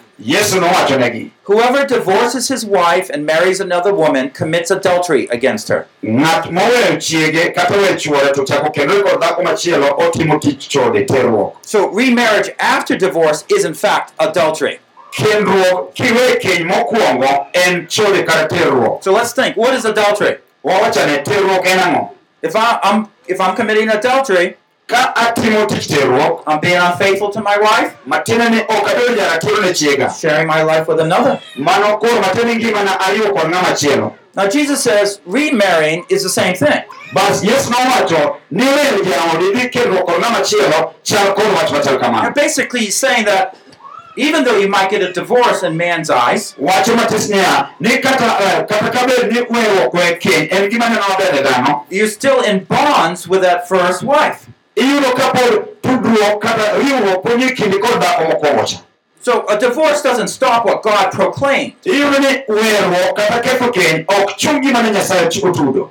[1.43, 5.87] Whoever divorces his wife and marries another woman commits adultery against her.
[6.03, 11.07] ng'at moweyo chiege kata weyo chuore to chako kendore kod dhako machielo otimo tich chode
[11.07, 14.79] terruok So, remarriage after divorce is, in fact, adultery.
[15.13, 20.39] kendruok kiwe keny mokwongo en chode kata terruok So, let's think what is adultery?
[20.65, 22.11] wawachane terruok en ang'o
[22.43, 27.41] If, I, I'm, if I'm committing adultery, ka atimo tich terruok I'm being unfaithful to
[27.41, 31.41] my wife, matiende ni ok abedo jaratiro ne chiega sharing my life with another.
[31.57, 36.29] mano koro matiende ni ngimana ariwo kod ng'ama chielo Now, Jesus says remarrying is the
[36.29, 36.83] same thing.
[37.15, 41.99] bas yesu nowacho ni weyo jaodi dhi kendruok kod ng'ama chielo chal kod wach machal
[42.05, 43.57] And basically, he's saying that
[44.17, 48.25] even though you might get a divorce in man's eyes, wacho matis niya ni kata
[48.41, 52.41] eh, kata kabed ni weruok we keny en gima neno maber ne dhano you're still
[52.43, 54.47] in bonds with that first wife.
[54.77, 58.77] Iyudo ka pod tudruok kata riwruok poni e kindi kod dhako mokwongo cha
[59.27, 64.35] So a divorce doesn't stop what God proclaimed iyudo ni weruok kata ketho keny ok
[64.37, 65.91] chung gima ne nyasaye otudo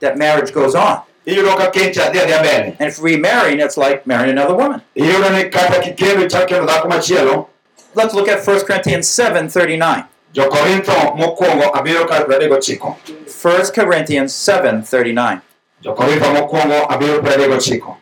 [0.00, 0.98] that marriage goes on.
[1.26, 4.80] iyudo ka keny cha dhi adhia mbele And if remarrying, it's like marrying another woman.
[4.96, 7.46] iyudo ni kata kikendo ichak kendo dhako machielo
[7.94, 10.04] Let's look at 1 Corinthians 7:39.
[10.32, 12.94] jokorintho mokwongo abiro 39
[13.26, 15.38] 1 Corinthians 7:39.
[15.82, 17.94] jokorintho mokwongo abiro 39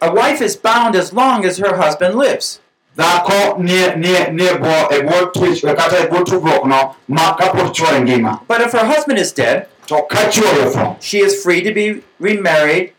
[0.00, 2.60] A wife is bound as long as her husband lives.
[2.96, 6.94] dhako nie nie nie bwo e bwo twich kata e bwo tudruok no.
[7.08, 8.40] Ma kapod chwore ngima.
[8.46, 12.02] But if her husband is dead, to ka chwore otho she is free to be
[12.20, 12.92] remarried,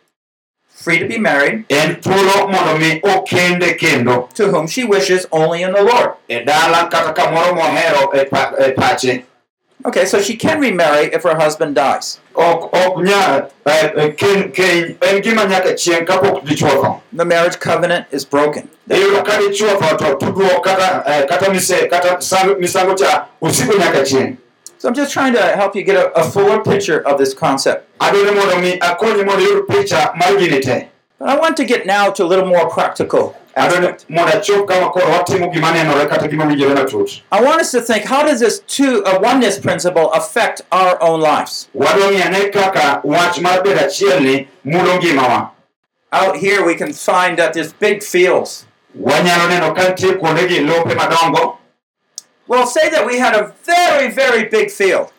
[0.68, 4.30] free to be married en thuolo mondo mi okende kendo.
[4.34, 6.12] to whom she wishes only in the Lord.
[6.28, 9.26] e dala kata kamoro mohero e pache
[9.86, 12.20] Okay, so she can remarry if her husband dies.
[12.36, 17.26] ok ok nya eh, eh, ken keny en gima nyaka chieng' kapok dichwo tho The
[17.26, 18.70] marriage covenant is broken.
[18.90, 24.02] iyudo ka dichwo tho to tudruok kata kata mise kata sang- misango cha osiko nyaka
[24.04, 24.38] chieng'
[24.78, 27.88] So I'm just trying to help you get a, a fuller picture of this concept.
[31.20, 31.66] Adwaro ni mondo mi akonyi mondo iyud picha mar gini te But I want to
[31.66, 34.06] get now to a little more practical aspect.
[34.10, 37.82] mondo achop kama koro watimo gima nenore kata gima winjore matut I want us to
[37.82, 41.68] think how does this two a oneness principle affect our own lives?
[41.76, 45.50] wadwa ng'i ane kaka wach mar bedo achiel ni mulo ngimawa
[46.12, 48.66] Out here we can find that there's big fields.
[49.02, 51.58] wanyalo neno ka nitie kuondegi lope madongo
[52.48, 55.10] Well, say that we had a very, very big field.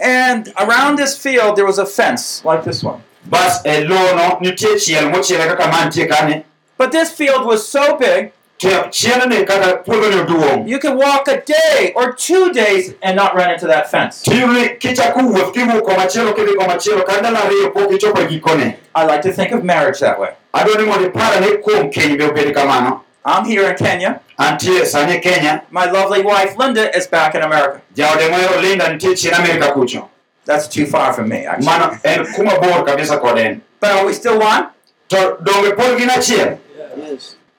[0.00, 1.66] Wawach niya ne wantie kod lowo kata puodho maduong' ka And around this field there
[1.66, 3.00] was a fence like this one.
[3.24, 6.44] bas eh, e lowono nitie chiel mochiele kaka mantie kani
[6.78, 11.40] But this field was so big to chielni kata puodhoni oduong' you could walk a
[11.40, 14.22] day or two days and not run into that fence.
[14.22, 19.04] tiyudo ni kichako wuoth kiwuok komachielo kidhi komachielo ka ndalo ariyo pok ichopo gikone I
[19.06, 20.30] like to think of marriage that way.
[20.52, 24.20] adwa ni mondo ipara ni kuom keny be obed kamano I'm here in Kenya.
[24.38, 27.80] Antie sani e kenya My lovely wife Linda is back in America.
[27.94, 30.08] jaode mohero linda nitie chien amerika kucho
[30.46, 31.66] That's too far from me, actually.
[31.66, 34.68] mano en kuma bor kabisa kod en But are we still one?
[35.08, 36.58] to donge pod gin achiel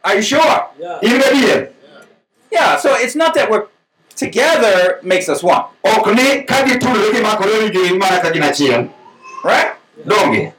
[0.03, 0.67] Are you sure?
[1.01, 1.69] in gadier
[2.51, 3.65] Yeah, so it's not that we're
[4.15, 8.89] together makes us one, ok ni ka gitudore gimakore ni gin mana ka gin achiel
[9.43, 9.73] right?
[10.05, 10.53] donge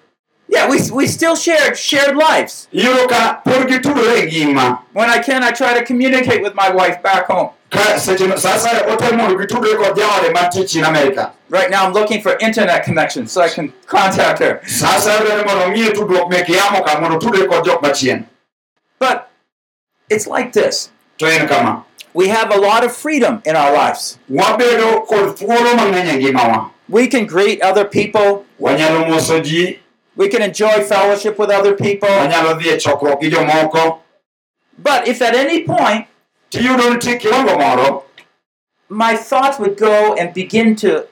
[0.51, 2.69] Yeah, we, we still shared shared lives.
[2.73, 6.71] iyudo ka pod gitudore e ngima When I can, I try to communicate with my
[6.71, 7.51] wife back home.
[7.71, 11.93] ka seche sa asaya otem mondo gitudre kod jaode mantie chien amerika Right now, I'm
[11.93, 14.61] looking for internet connection so I can contact her.
[14.67, 18.25] sa asaya dwani mondo ng'iye tudruok mek yamo ka mondo tudre kod jok machien
[18.99, 19.29] But
[20.09, 21.85] it's like this to en kama
[22.15, 24.19] we have a lot of freedom in our lives.
[24.31, 29.79] wabedo kod thuolo mang'eny ngimawa We can greet other people, wanyalo moso ji
[30.19, 32.09] we can enjoy fellowship with other people.
[32.09, 33.99] wanyalo chokruok gi jomoko
[34.79, 36.07] But if at any point
[36.51, 38.05] tiyudo nitie kiwango moro
[38.89, 41.07] my thoughts would go and begin to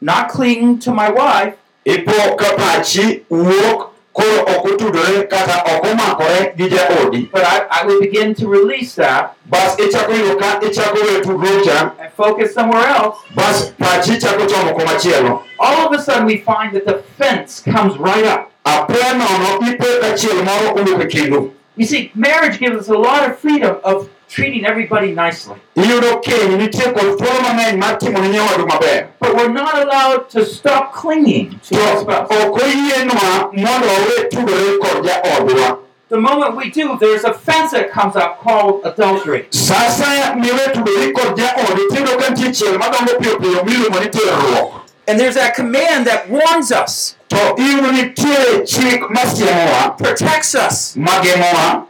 [0.00, 3.87] not cling to my wife, ipo ka pachi wuok
[4.18, 8.94] koro ok otudore kata ok omakore gi jaodi but I, I would begin to release
[8.96, 13.18] that bas ichako yudo ka ichako weyo tudruok cha and focus somewhere else.
[13.34, 17.96] bas pachi chako chomo komachielo All of a sudden, we find that the fence comes
[17.98, 18.52] right up.
[18.64, 22.98] apoya nono ipo ka chiel moro owuok e kindu You see, marriage gives us a
[22.98, 25.56] lot of freedom of treating everybody nicely.
[25.76, 30.28] iyudo keny nitie kod thuolo mang'eny mar timo ne nyawadu maber But we're not allowed
[30.30, 32.28] to stop clinging to to our spouse.
[32.30, 35.78] ok oyienwa mondo wawe tudore kod jaodwa
[36.10, 39.46] The moment we do, there's a fence that comes up called adultery.
[39.50, 44.08] sa asaya miwe tudori kod jaodi tiyudo ka nitie chiel madongo piyo piyo miluongo ni
[44.08, 44.72] terruok
[45.08, 51.84] And there's that command that warns us, to iyudo nitie chik masiemowa protects us, mageng'owa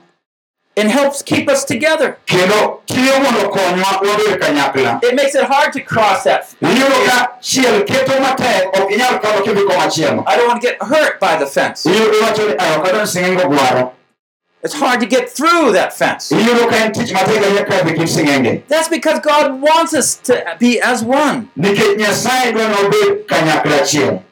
[0.78, 2.16] and helps keep us together.
[2.26, 6.46] kendo tiyo mondo okonywa wabed kanyakla It makes it hard to cross that.
[6.62, 9.62] iyudo ka chiel keto matek ok inyal kadho kidhi
[10.26, 11.84] I don't want to get hurt by the fence.
[11.88, 13.92] iyudo iwacho eh, ni ayo kadon sing'enge gwaro
[14.62, 16.30] It's hard to get through that fence.
[16.32, 20.34] iyudo ka en tich matek ahinya kadhi kind sing'enge That's because God wants us to
[20.58, 21.48] be as one.
[21.56, 24.22] nikech nyasaye dwa nobed kanyakla achiel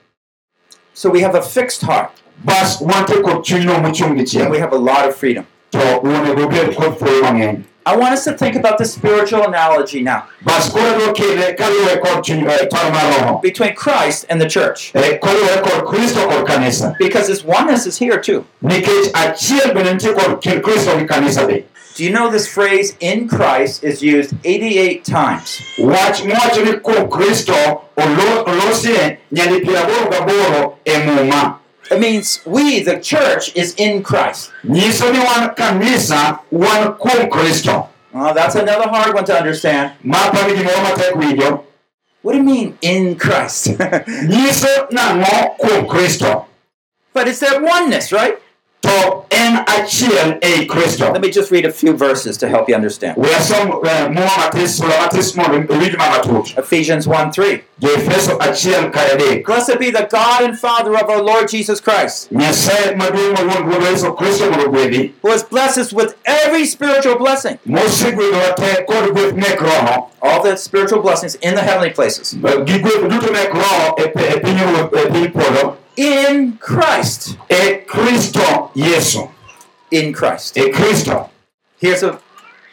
[0.94, 2.10] So we have a fixed heart,
[2.42, 5.46] bas wantie kod chunyno mochung' and we have a lot of freedom.
[5.78, 10.02] To onego bed kod thuolo mang'eny I want us to think about the spiritual analogy
[10.02, 14.40] now bas koro adwa kele kaluwore kod chuny eh, paro mar roho between Christ and
[14.40, 14.92] the church.
[14.92, 18.44] Kaluwore kod kristo kod kanisa Because this oneness is here too.
[18.62, 21.64] nikech achiel bende nitie kod kind kristo gi kanisa be
[21.96, 25.62] Do you know this phrase in Christ is used 88 times?
[25.78, 26.20] wach
[31.90, 33.00] mowacho ni kuom kristo olo- olosie nyadi piero aboro gaboro muma It means we, the
[33.00, 34.50] church, is in Christ.
[34.64, 39.92] nyiso ni wan kanisa wan kuom kristo Well, that's another hard one to understand.
[40.04, 41.62] mapani gimoro matek winjo
[42.22, 43.66] What do you mean in Christ?
[44.28, 46.44] nyiso nang'o kuom kristo
[47.14, 48.38] but it's that oneness, right?
[48.82, 52.74] to en achiel ei kristo Let me just read a few verses to help you
[52.76, 53.16] understand.
[53.16, 57.60] we asom eh, muma matis sula matis mondo iwinj ma matut Ephesians 1 3.
[57.80, 62.30] jo-efeso achiel kar adek Blessed be the God and Father of our Lord Jesus Christ,
[62.32, 67.16] nyasaye maduong' mawuon ruodhwa yesu kristo mondo gwedhi who has blessed us with every spiritual
[67.18, 67.58] blessing.
[67.66, 72.34] mosegwedhowa te kod gweth mek roho All the spiritual blessings in the heavenly places.
[72.66, 77.36] gi gweth duto mek roho e pe- e piny ruoth e piny polo In Christ.
[77.48, 79.28] e kristo yesu
[79.90, 80.56] In Christ.
[80.56, 81.30] e kristo
[81.78, 82.18] Here's a,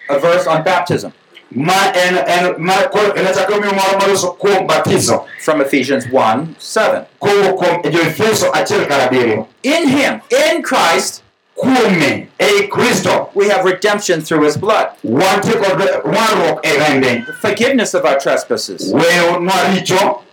[0.09, 1.11] a verse on baptism.
[1.55, 5.27] Ma en en ma koro en achako miyo moro maloso kuom batizo.
[5.41, 7.05] From Ephesians 1 7.
[7.21, 11.21] kowuok kuom jo-efeso achiel In Him, in Christ,
[11.55, 17.93] kuome ei kristo we have redemption through His blood, wantie kod warruok rembe the forgiveness
[17.93, 18.91] of our trespasses,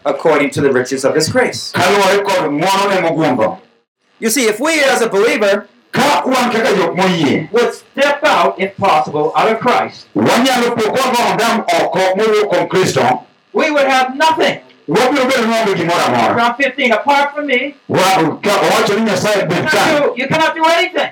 [0.06, 1.72] according to the riches of His grace.
[1.72, 3.58] kaluwore kod ng'wonone mogundho
[4.18, 8.54] You see, if we as a believer ka wan kaka jok moyie would step out,
[8.58, 14.14] if possible, out of Christ, wanyalo poko ondam oko mowuok kuom kristo we would have
[14.16, 14.60] nothing.
[14.88, 19.42] wabiro bedo maonge gimoro amora John 15, apart from me, Wa- ka owacho ni nyasaye
[19.42, 21.08] you cannot do, you cannot do anything.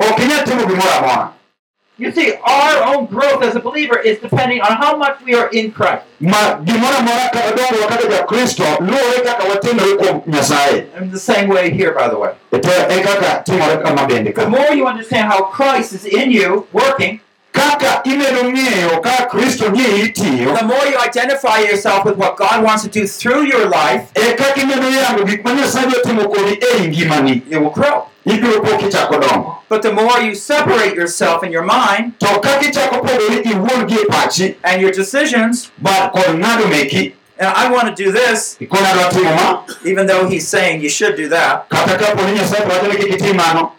[2.00, 5.48] You see, our own growth as a believer is depending on how much we are
[5.50, 6.04] in Christ.
[6.20, 11.48] ma gimoro amora kata dongowa kaka jakristo luwore kaka watimore kuom nyasaye In the same
[11.48, 12.32] way here, by the way.
[12.52, 17.20] to kaka timore kama bende The more you understand how Christ is in you, working,
[17.68, 22.64] kaka imedo ng'eyo ka kristo ni itiyo the more you identify yourself with what God
[22.64, 26.58] wants to do through your life, kaka imedo yango gik ma nyasaye dwa timo kodi
[26.64, 28.06] ei ngimani you will grow.
[28.24, 32.60] ibiro po kichako dongo But the more you separate yourself in your mind to kaka
[32.66, 37.12] ichako pogori iwuon gi and your decisions, ba kod ng'ado meki.
[37.38, 39.64] And I want to do this, ikona dwa timo ma.
[39.84, 42.96] even though He's saying you should do that, kata kapo ni nyasaye to wacho ni
[42.96, 43.72] kik itim mano.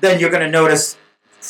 [0.00, 0.96] Then you're going to notice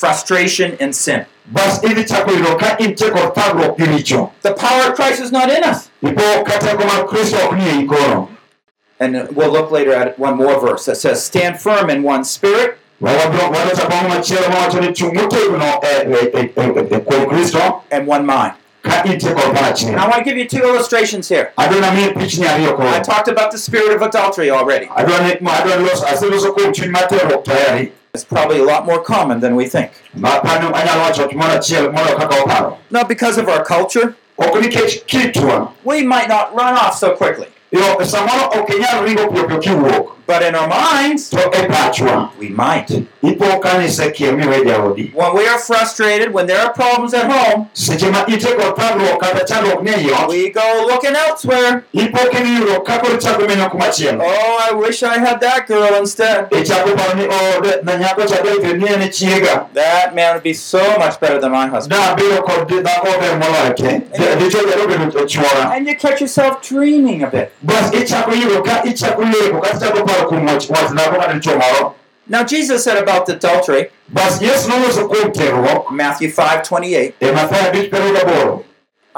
[0.01, 1.25] frustration and sin.
[1.57, 5.33] bas idhi chako yudo ka intie kod thagruok gi richo The power of Christ is
[5.33, 5.89] not in us.
[6.03, 8.29] ipo ka teko mar kristo ok ni ei koro
[8.99, 12.79] And we'll look later at one more verse that says, Stand firm in one spirit,
[12.99, 15.81] Wa- wabiro wado chako machielo mawacho ni chung' motegno
[17.05, 18.55] kuom kristo and one mind.
[18.83, 19.53] ka intie kod
[19.85, 21.53] And I want to give you two illustrations here.
[21.59, 24.89] adwa namiye pichni ariyo I talked about the spirit of adultery already.
[28.25, 28.65] Adwa ni ma- adwa ni loso aseloso kuom chuny mar terruok tayari It's probably a
[28.65, 29.91] lot more common than we think.
[30.15, 34.15] ma pano anyalo wacho gimoro achiel molo kaka waparo Not because of our culture.
[34.39, 37.47] ok nikech kitwa We might not run off so quickly.
[37.73, 41.33] yo samoro ok inyal ringo piyo piyo kiwuok But in our minds,
[42.41, 42.91] we might.
[43.31, 47.67] Ipo ka nisekier miwe jaodi When we are frustrated, when there are problems at home,
[47.73, 51.83] seche ma ite kod thagruok kata chandruok ni ei ot we go looking elsewhere.
[51.93, 56.51] ipo kiyudo ka koro ichako menyo kumachielo Oh, I wish I had that girl instead.
[56.51, 60.43] ichako paro ni "Oh, de- na nyako cha dek ni en chiega That man would
[60.43, 62.01] be so much better than my husband.
[62.01, 66.21] dabedo kod di- dhako ber moloyo te De- dichwo nyalo bedo chuora And you catch
[66.21, 67.53] yourself dreaming a bit.
[72.29, 73.87] Bas ichako yudo ka ichako leko kata ichako paro kuom wach wach dhako kata dichwo
[73.87, 77.71] moro Now Jesus said about adultery, bas yesu noloso kuom terruok Matthew 5:28, e mathayo
[77.71, 78.63] abich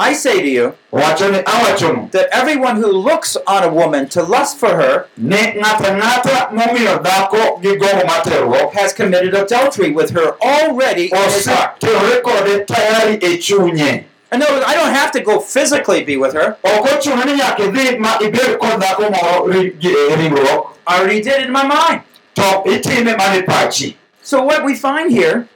[0.01, 4.23] I say to you owacho ni awachono that everyone who looks on a woman to
[4.23, 9.91] lust for her ni ng'ato ang'ata momiyo dhako gi gombo mar terruok has committed adultery
[9.91, 11.81] with her already in his heart.
[11.81, 14.05] oseterore kode tayari chunye.
[14.31, 16.57] In other words, I don't have to go physically be with her.
[16.63, 20.75] ok ochuno ni nyaka idhi ma ibed kod dhako moro ri- eh, gi- e ringruok
[20.87, 22.03] I already did it in my mind.
[22.39, 25.49] To itime mana pachi So what we find here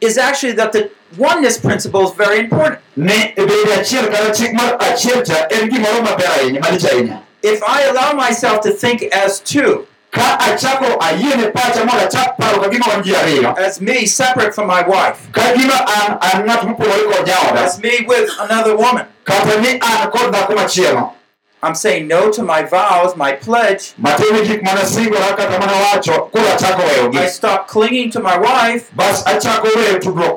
[0.00, 2.80] is actually that the oneness principle is very important.
[2.96, 7.62] ni bedo achiel kata chik mar achiel cha en gimoro maber ahinya malich ahinya If
[7.62, 12.68] I allow myself to think as two, ka achako ayiene pacha mondo achak paro ka
[12.72, 16.60] gima wan ji ariyo as me separate from my wife, ka gima an an ng'at
[16.68, 19.06] mopogore kod jaoda as me with another woman,
[21.62, 23.94] kata ni an kod dhako machielo I'm saying no to my vows, my pledge.
[24.00, 28.90] matime gik mana singora kata mana wacho koro achako I stop clinging to my wife,
[28.94, 30.36] bas achako weyo tudruok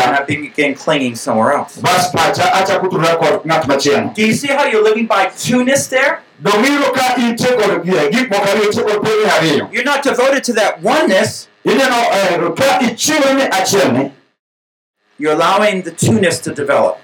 [0.00, 1.78] and I begin clinging somewhere else.
[1.80, 5.88] bas pacha achako tudora kod ng'at machielo Do you see how you're living by two-ness
[5.88, 6.22] there?
[6.42, 10.02] dong iyudo ka intie kod gi- gik moko ariyo intie kod pere ariyo You're not
[10.04, 11.48] devoted to that oneness.
[12.12, 14.12] eh, ka ichiwo ni achielni
[15.18, 16.98] You're allowing the two-ness to develop.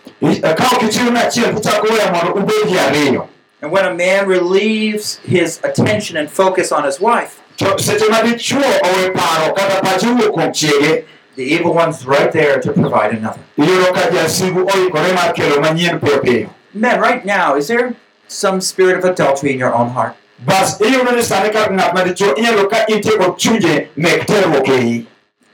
[3.65, 3.95] I- ka ok ichiwo ni achiel tichako weyo mondo ubed gi ariyo And when a
[3.95, 9.55] man relieves his attention and focus on his wife, to seche ma dichuo owe paro
[9.55, 11.05] kata pache owuok kuom chiege
[11.37, 13.41] the evil one's right there to provide another.
[13.59, 17.95] iyudo ka jasigu oikore mar kelo manyien piyo piyo Men, right now, is there
[18.29, 20.15] some spirit of adultery in your own heart?
[20.45, 25.07] bas iyudo ni sani kaka ng'at madichuo inyalo ka intie kod chunje mek terruok ei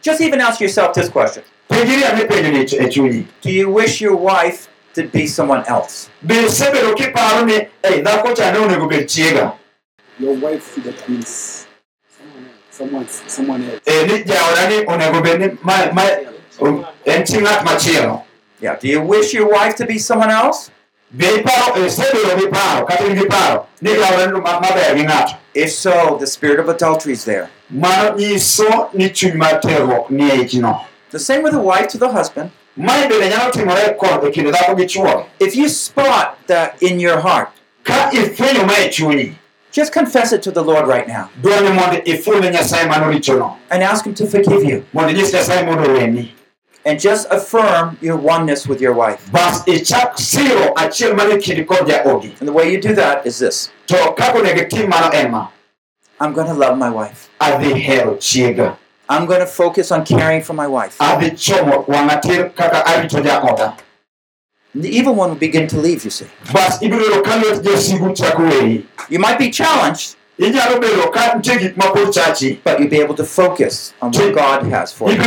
[0.03, 4.17] Just even ask yourself this question penjiri ane penjo ni chunyi Do you wish your
[4.17, 6.11] wife to be someone else?
[6.23, 9.53] be isebedo kiparo ni ei dhako cha ne onego bed chiega
[10.19, 11.67] Your wife that means
[12.19, 12.71] someone else.
[12.71, 13.81] Someone, someone else.
[13.87, 16.03] Eh, ni jaoda ni onego bed ma, ma,
[16.61, 18.23] um, en chi ng'at machielo
[18.63, 18.77] Yeah.
[18.79, 20.71] Do you wish your wife to be someone else?
[21.17, 25.37] be iparo isebedo gi paro eh, kata paro ni jaoda ni ma- maber gi ng'ato
[25.55, 27.49] If so, the spirit of adultery is there.
[27.71, 29.61] mano nyiso ni chuny mar
[30.11, 30.29] ni
[31.11, 32.51] The same with the wife to the husband.
[32.77, 37.21] Mae bende nyalo timore kod kind dhako gi chuore If you spot that in your
[37.21, 37.49] heart,
[37.85, 39.35] ka ifwenyo ma chunyi
[39.73, 41.29] just confess it to the Lord right now.
[41.41, 44.85] dwaro ni mondo iful ne nyasaye manorichono and ask Him to forgive you.
[44.93, 46.33] mondo inyis nyasaye mondo oweni
[46.83, 49.31] And just affirm your oneness with your wife.
[49.31, 52.35] bas ichak siro achiel mane kindi kod jaodi.
[52.41, 53.71] And the way you do that is this.
[53.89, 55.49] To kaka onego itim mano en ma
[56.21, 57.29] I'm going to love my wife.
[59.11, 60.99] Adhi hero chiega I'm going to focus on caring for my wife.
[60.99, 63.77] adhi chomo wang'a tir kaka arito jaoda
[64.75, 66.27] And the evil one will begin to leave, you see.
[66.53, 71.35] bas ibiro yudo ka lwet jasigu chako weyi You might be challenged, inyalo bedo ka
[71.35, 74.93] nitie gik ma pod chachi but you'll be able to focus on what God has
[74.93, 75.19] for you.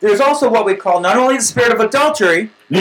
[0.00, 2.78] There's also what we call not only the spirit of adultery, we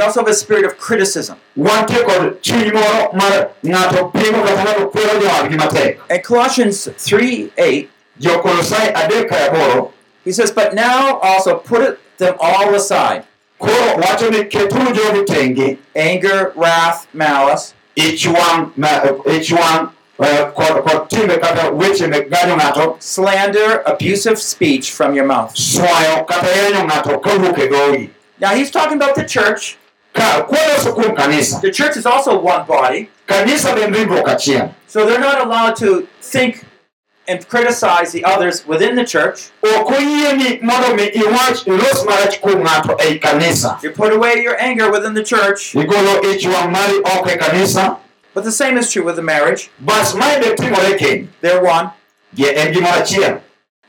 [0.00, 1.38] also have a spirit of criticism.
[1.56, 5.98] wantie kod chuny moro mar ng'ato pimo kata ng'ato kwero jowadgi matek.
[6.10, 7.88] In Colossians 3 8,
[8.20, 9.92] jokolosai adek kaya aboro.
[10.24, 13.24] he says, But now also put them all aside.
[13.58, 15.78] Koro wacho ni keturu jogi tenge.
[15.96, 19.52] Anger, wrath, malice, ich wang' ma- ich
[20.18, 25.54] wang' kod, kod timbe kata weche mek ganyo ng'ato slander, abusive speech from your mouth.
[25.54, 28.10] swayo kata yanyo ng'ato kawuok dhogi
[28.40, 29.76] Now he's talking about the church.
[30.14, 31.60] ka kwaloso kuom kanisa.
[31.60, 35.76] The church is also one body, kanisa be en ringruok achiel so they're not allowed
[35.76, 36.64] to think
[37.28, 39.50] and criticize the others within the church.
[39.62, 43.78] ok oyieni mondo mi iwach ilos marach kuom ng'ato ei kanisa.
[43.82, 45.74] You put away your anger within the church,
[48.42, 49.70] igolo ich wang' mari oko kanisa but the same is true with the marriage.
[49.80, 51.90] bas mae be timore keny They're one.
[52.34, 53.40] Gi- en gimoro achiel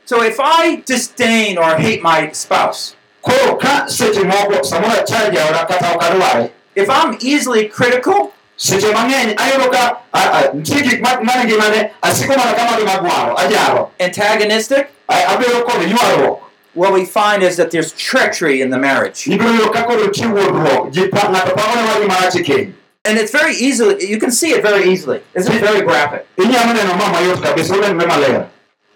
[0.06, 5.66] So if I disdain or hate my spouse, koro ka seche moko samoro achal jaoda
[5.68, 11.00] kata ok adware if I'm easily critical, seche mang'eny ayudo ka a- a- nitie gik
[11.02, 16.40] mane ngimane asiko mana kamagi magwaro ajaro antagonistic, abedo kod ywaruok
[16.74, 19.24] what we find is that there's treachery in the marriage.
[19.26, 22.72] ibiro yudo ka koro nitie wuondruok ji pa- ng'ato pangone wagi marach keny
[23.04, 25.22] And it's very easily, you can see it very easily.
[25.34, 26.26] It's very graphic.
[26.36, 28.48] inyalo neno ma mayot kabisa unenre maler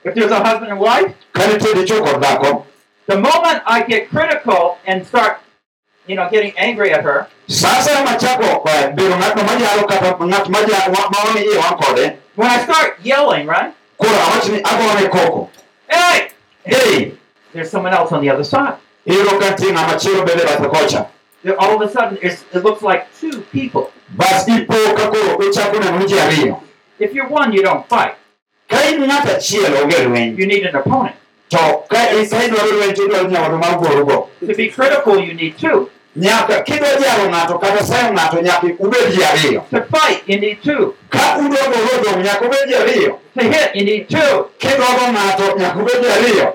[0.05, 2.67] If there's a husband and wife, ka nitie dichuo kod dhako
[3.07, 5.41] the moment I get critical and start,
[6.07, 10.47] you know, getting angry at her, sa asaya machako eh, bedo ng'atno majaro kata ng'at
[10.53, 13.73] maja- wa- maoni iye wan kode when I start yelling, right?
[13.97, 15.49] koro awach ni agone koko
[15.89, 17.13] Hey!
[17.53, 18.77] There's someone else on the other side.
[21.45, 22.65] Iyudo ka nitie ng'ama chielo bende bathe kocha that all of a sudden it's, it
[22.65, 23.91] looks like two people.
[24.17, 26.61] bas ipo ka koro ichako neno ji ariyo
[26.99, 28.15] If you're one, you don't fight.
[28.69, 31.17] ka in ng'ato achiel onge lweny You need an opponent.
[31.51, 35.59] to ka i- ka idwaro lweny tidwaro nyawadu mar gorogo To be critical, you need
[35.59, 35.91] two.
[36.17, 40.63] nyaka kidwa jaro ng'ato kata sayo ng'ato nyaka ubed ji ariyo To fight, you need
[40.63, 40.95] two.
[41.11, 44.47] ka udwa golo nyaka ubed ji ariyo To hit, you need two.
[44.59, 46.47] kidwa ng'ato nyaka ubed ji ariyo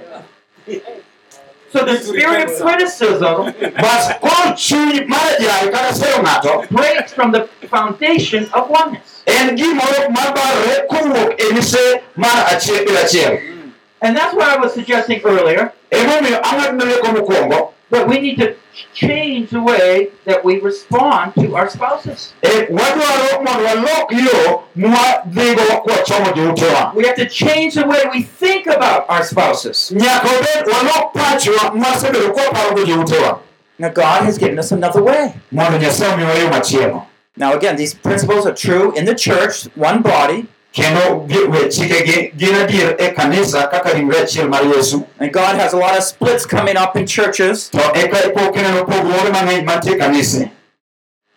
[1.71, 7.47] So the spirit of criticism bas koro chuny mar jaro kata sayo breaks from the
[7.69, 9.23] foundation of oneness.
[9.27, 13.65] en gimoro mabarore kowuok mar achiel gi achiel.
[14.01, 18.55] And that's what I was suggesting earlier, emomiyo ang'adno rieko mokwongo that we need to
[18.93, 22.33] change the way that we respond to our spouses.
[22.43, 28.03] Eh, e wadwaro mondo walok yo mwadhigo kwachomo joutewa We have to change the way
[28.13, 29.91] we think about our spouses.
[29.91, 33.39] nyaka wabed walok pachwa mwasebedo kwaparogo joutewa
[33.81, 35.33] Now, God has given us another way.
[35.51, 37.05] mondo nyasaye omiwa yo machielo
[37.37, 42.37] Now, again, these principles are true in the church, one body, kendo gi- we chikegi
[42.37, 45.05] gin adier e kanisa kaka ringre achiel mar yesu.
[45.19, 47.69] And God has a lot of splits coming up in churches.
[47.69, 50.51] to eka ipo kineno pogruoge mang'eny mantie kanise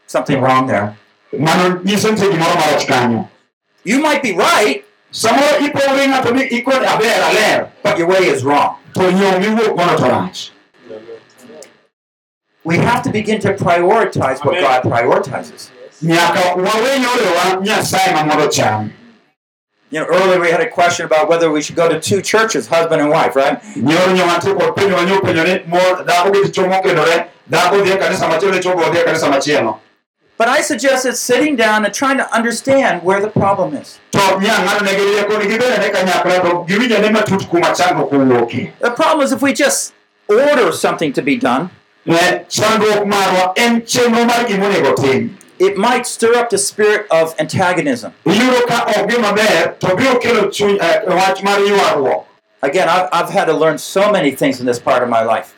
[0.06, 0.96] Something wrong there.
[1.38, 3.28] mano nyiso nitie gimoro marach kanyo
[3.84, 8.44] You might be right, samoro ipogri ng'ato ni ikone aber aler but your way is
[8.44, 8.76] wrong.
[8.94, 10.50] to yo miwuok gono to rach.
[12.64, 15.70] We have to begin to prioritize what God prioritizes.
[16.02, 18.92] nyaka wawe yorewa nyasaye ma cham
[19.92, 22.66] You know, earlier we had a question about whether we should go to two churches,
[22.66, 23.60] husband and wife, right?
[23.76, 28.26] nyoro nyomantie kod penjo manyo penjo ni mon dhako gi dichwo mokendore dhako dhi kanisa
[28.28, 29.78] machielo dichwo go dhi kanisa machielo
[30.38, 33.98] But I suggested sitting down and trying to understand where the problem is.
[34.12, 38.90] to nya ng'ato negi rieko ni gibedane kanyakla to giwinjane matut kuma chandruok owuokie The
[38.92, 39.92] problem is if we just
[40.28, 41.68] order something to be done,
[45.62, 48.12] it might stir up the spirit of antagonism.
[52.64, 55.54] Again, I've, I've had to learn so many things in this part of my life.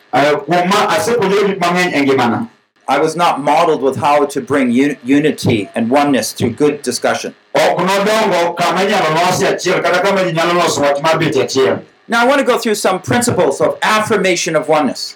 [2.87, 7.35] I was not modeled with how to bring un- unity and oneness to good discussion.
[12.07, 15.15] Now, I want to go through some principles of affirmation of oneness.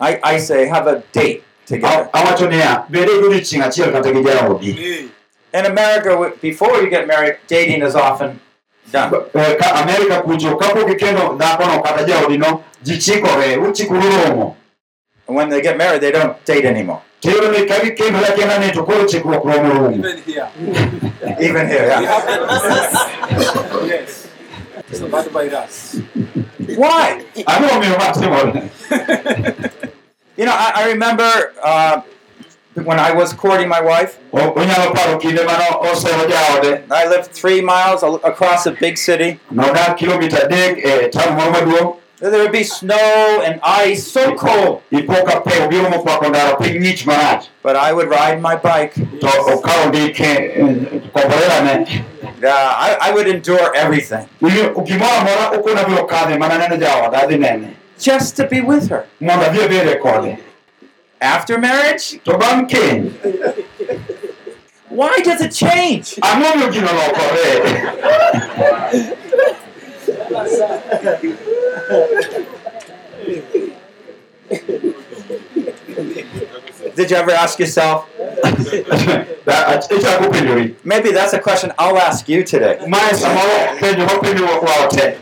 [0.00, 2.08] I, I say have a date together.
[2.12, 5.08] A- awacho niya bede gi odiochieng' achiel kata gi jaodi
[5.54, 8.40] In America, before you get married, dating is often
[8.92, 9.14] done.
[9.34, 9.56] Eh,
[15.28, 17.02] And when they get married, they don't date anymore.
[17.20, 20.48] tiyudo ni ka gikendore akienda ni to koro chikruok romo Even here.
[21.40, 22.00] Even here, yeah.
[23.86, 24.28] yes.
[24.90, 25.96] It's a bad us?
[26.76, 27.24] Why?
[27.46, 28.70] ang'o omiyo ma timore
[30.36, 32.02] You know, I, I remember uh,
[32.84, 37.32] when I was courting my wife, O- onyalo paro kinde mane osero jaode I lived
[37.32, 39.40] three miles across a big city.
[42.20, 44.82] Nodak kilomita adek taon moro maduong' There would be snow and ice, so cold.
[44.90, 48.94] ipo ka pe obiro mokwako ndara piny ng'ich marach But I would ride my bike.
[48.94, 50.48] to okawo oh, ndike
[51.12, 52.02] komborerane uh,
[52.42, 54.28] Yeah, I, I would endure everything.
[54.40, 59.06] Gimoro amora okona biro kadhe mana neno jaoda adhi nene just to be with her.
[59.20, 60.38] mondo adhi abede kode
[61.20, 63.12] After marriage, to bang' keny
[64.88, 66.16] why does it change?
[66.22, 67.46] ang'o miyo gino lokore
[76.96, 78.08] Did you ever ask yourself?
[79.46, 82.78] Penjori Maybe that's a question I'll ask you today.
[82.88, 85.16] mae samoro penjo mapenjo wao te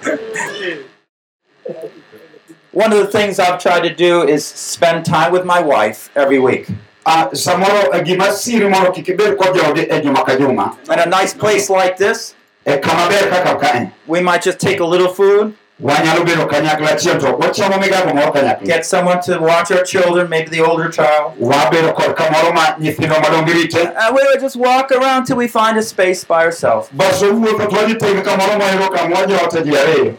[2.72, 6.38] One of the things I've tried to do is spend time with my wife every
[6.38, 6.66] week.
[7.06, 11.34] Samoro eh, gima siri mondo kik ibed kod jaodi juma ka juma In a nice
[11.34, 12.34] place like this,
[12.66, 16.90] e kama ber kaka kae we might just take a little food, wanyalo bedo kanyakla
[16.90, 20.88] achiel to wachamo migago moro kanyakla get someone to watch our children, maybe the older
[20.90, 21.32] child.
[21.40, 25.36] wabedo kod kamoro ma nyithindo madongo rite And uh, we would just walk around till
[25.36, 26.88] we find a space by ourselves.
[26.92, 30.14] bas owuotho to wadhi tenge kamoro moyudo kama wajote ji ariyo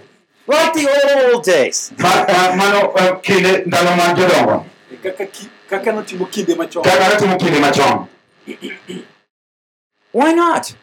[0.47, 1.91] Like the old days.
[1.97, 4.65] Ma- mano uh, kinde ndalo mag jodongo
[5.03, 6.83] Kaka ki- kaka notimo kinde machon.
[6.83, 8.05] kaka natimo kinde machon
[10.13, 10.73] Why not?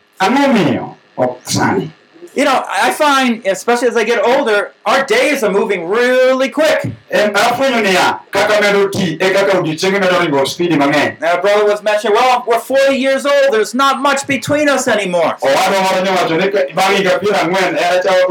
[2.36, 5.42] Ang'o miyo ok sani You know, I find, especially as I get older, our days
[5.44, 6.84] are moving really quick.
[7.10, 11.64] En afwenyo niya kaka medo ti e kaka odiochienge medo ringo spidi mang'eny Now, brother
[11.66, 13.52] was mentioning, well, we're 40 years old.
[13.52, 15.36] There's not much between us anymore.
[15.42, 18.26] owadwa moro nyowacho ni ka- bang' higa piero ang'wen en acha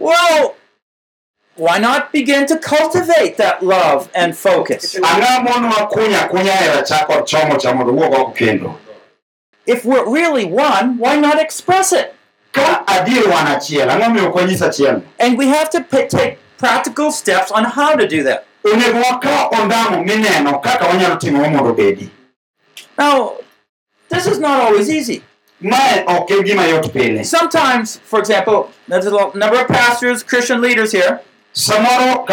[0.00, 0.54] Well,
[1.56, 4.96] why not begin to cultivate that love and focus?
[9.68, 12.14] If we're really one, why not express it?
[12.52, 17.52] ka adier wan achiel ang'o miyo ok achiel And we have to take practical steps
[17.52, 18.46] on how to do that.
[18.64, 22.10] onego wakaw ondamo mineno kaka wanyalo timogo mondo obedi
[22.96, 23.36] Now,
[24.08, 25.22] this is not always easy.
[25.60, 30.60] mae ok en gima yot pile Sometimes, for example, there's a number of pastors, Christian
[30.60, 31.20] leaders here.
[31.58, 32.24] Samoro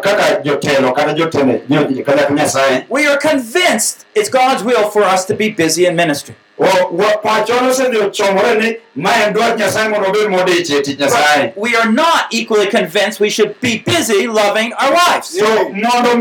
[0.00, 2.84] kaka jotelo kata jotende jo- kata nyasaye.
[2.88, 6.34] We are convinced it's God's will for us to be busy in ministry.
[6.58, 11.52] wa- wa- pachwa nosedhi ochomore ni ma en dwach nyasaye mondo obed modich tich nyasaye.
[11.56, 15.38] We are not equally convinced we should be busy loving our wives.
[15.38, 16.16] so mondo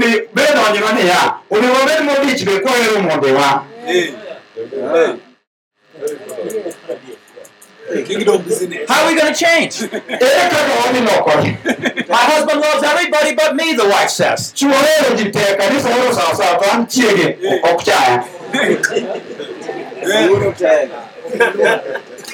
[7.89, 8.89] kwahero mondewa Kingdom business.
[8.89, 9.81] How are we going to change?
[9.83, 14.53] ere kaka wadhi lokore My husband loves everybody but me, the wife says.
[14.53, 18.23] chuo hero ji te kanisa hero sawasawa to an chiege ok chaya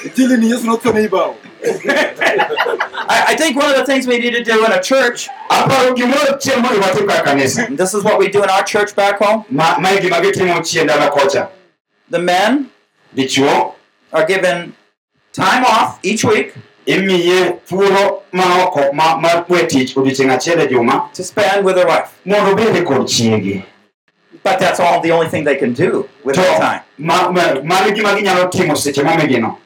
[0.04, 1.34] Injili ni Yesu not neighbor.
[3.08, 5.94] I, I think one of the things we need to do in a church, aparo
[5.96, 8.94] gimoro chiel monego watim kaka kanisa and this is what we do in our church
[8.94, 11.48] back home, ma mae gima gitimo chien dala kocha
[12.10, 12.70] the men
[14.12, 14.74] are given
[15.36, 16.54] time off each week
[16.86, 21.86] imiye thuolo ma oko mar kwe tich odiochieng' achiel e juma to spend with their
[21.86, 22.08] wife.
[22.24, 23.62] mondo obede kod chiege
[24.44, 26.80] But that's all the only thing they can do with their time.
[26.98, 29.56] ma- ma- mano gima ginyalo timo seche momigino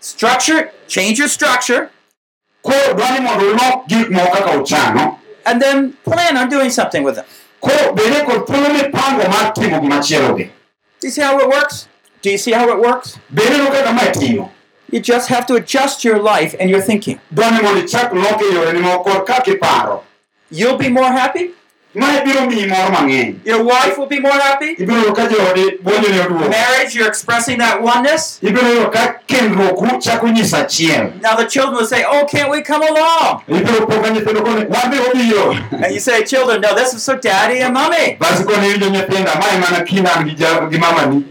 [0.00, 1.90] Structure, change your structure,
[2.62, 7.16] koro dwa mondo ulok gik moko kaka uchano and then plan on doing something with
[7.16, 7.24] them.
[7.60, 10.50] koro bede kod thuolo mipango mar timo gimachielogi
[11.00, 11.88] Do you see how it works?
[12.22, 13.18] Do you see how it works?
[13.34, 14.48] bedeno kaka mae tiyo
[14.92, 17.18] You just have to adjust your life and your thinking.
[17.34, 20.02] dwa ni mondo ichak loke yoreni moko kod kaka iparo
[20.50, 21.50] You'll be more happy.
[21.94, 24.74] mae biro miyi mor mang'eny Your wife will be more happy.
[24.76, 28.38] ibiro yudo ka joodi buonjoni oduogo Marriage, you're expressing that oneness.
[28.42, 32.60] ibiro yudo ka kendruoku chako nyiso achiel Now the children will say, "Oh, can't we
[32.62, 35.52] come along?" ibiro po ka nyithindo koni wan be wabiro
[35.84, 39.34] And you say, "Children, no, this is for daddy and mommy." basi koni iwinjo nyithinda
[39.40, 41.24] mae mana kindan gi gi mamani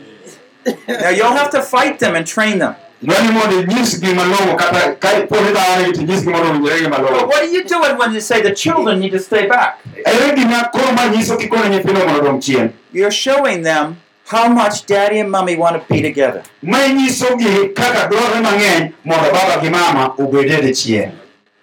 [0.87, 2.75] Now you'll have to fight them and train them.
[3.01, 6.91] Dwa ni mondo inyisgi malong'o kata ka poni dhawanegi to inyisgi mondo owinjore gi But
[6.99, 9.79] malong'o what are you doing when you say the children need to stay back?
[10.05, 12.73] ere gima koro ma nyiso kikono nyithindo mondo odong chien.
[12.93, 16.43] You're showing them how much daddy and mommy want to be together.
[16.61, 21.11] mae nyisogi kaka dwarore mang'eny mondo baba gi mama obedie dichiel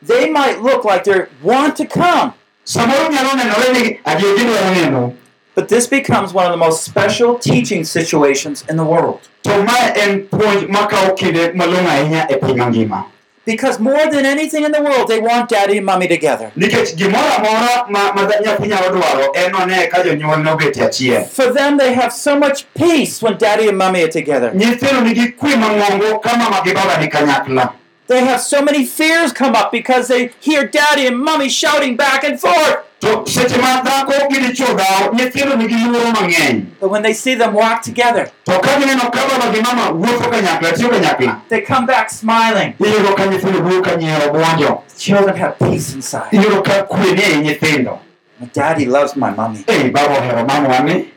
[0.06, 2.32] They might look like they want to come,
[2.64, 5.12] samoro nyalo nenore ni adier gidwaro neno
[5.58, 9.20] but this becomes one of the most special teaching situations in the world.
[9.42, 13.00] to mae en puonj makawo kinde malong'o ahinya piny mangima
[13.48, 16.48] Because more than anything in the world, they want daddy and mommy together.
[16.62, 21.48] nikech gimoro amora ma ma nyathi nyalo dwaro en one ka jonyuol nobetie achiel For
[21.58, 24.50] them, they have so much peace when daddy and mommy are together.
[24.54, 27.72] nyithindo nigi kwe mang'ongo ka mama gi baba ni kanyakla
[28.12, 32.24] They have so many fears come up because they hear daddy and mommy shouting back
[32.24, 32.76] and forth.
[33.00, 37.34] To seche ma dhako gi dichuo dhawo nyithindo nigi luoro mang'eny But when they see
[37.34, 41.60] them walk together, to ka gineno ka baba gi mama wuotho kanyakla tiyo kanyakla they
[41.60, 42.74] come back smiling.
[42.80, 46.28] iyudo ka nyithindo duogo ka nyiero buonjo Children have peace inside.
[46.32, 47.98] iyudo ka kwe ni ei nyithindo
[48.40, 49.64] My daddy loves my mommy.
[49.68, 51.12] ei baba ohero mamwa ni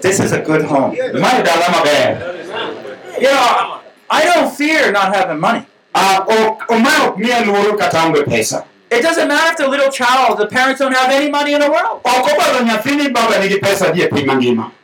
[0.00, 0.96] This is a good home.
[1.20, 2.32] mae dala maber
[3.20, 3.78] You know,
[4.10, 5.62] I don't fear not having money.
[5.94, 9.90] Ah, ok omae ok miya luoro kata onge pesa It doesn't matter if the little
[9.90, 12.02] child, the parents don't have any money in the world.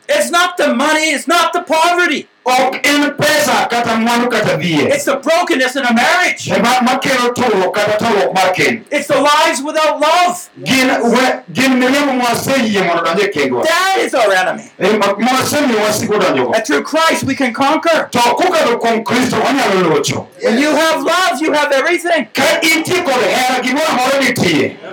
[0.09, 1.27] Ok obadho nyathi ni baba nigi pesa di piny mangima It's not the money, it's
[1.27, 2.27] not the poverty.
[2.45, 6.47] ok en pesa kata mwandu kata dhier It's the brokenness in a marriage.
[6.51, 10.49] ema makelo turruok kata turruok mar kend It's the lives without love.
[10.63, 14.63] gin we- gin miriambo mwaseyie mondo donj e kendwa That is our enemy.
[14.79, 18.09] E, ma- mwasemiyo wasiko donjogo And through Christ, we can conquer.
[18.11, 22.25] to kokadho kuom kristo wanyalo locho When you have love, you have everything.
[22.33, 23.89] ka intie kod hera gimoro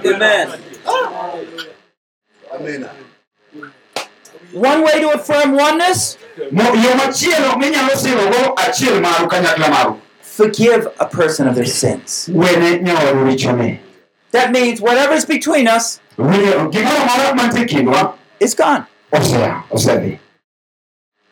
[0.05, 0.49] Amen.
[2.55, 2.89] Amen.
[4.57, 6.17] One way to affirm oneness
[6.51, 12.29] Mo- yo machielo minyalo sirogo achiel maru kanyakla maru forgive a person of their sins.
[12.33, 13.79] wene nyawaru richone
[14.33, 18.87] That means whatever's between us Winjo- gimoro amora mantie kindwa is gone.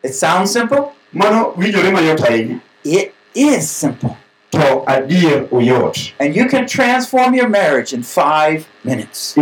[0.03, 4.17] It sounds simple, mano winjore mayot ahinya it is simple.
[4.51, 9.35] to adier oyot And you can transform your marriage in five minutes.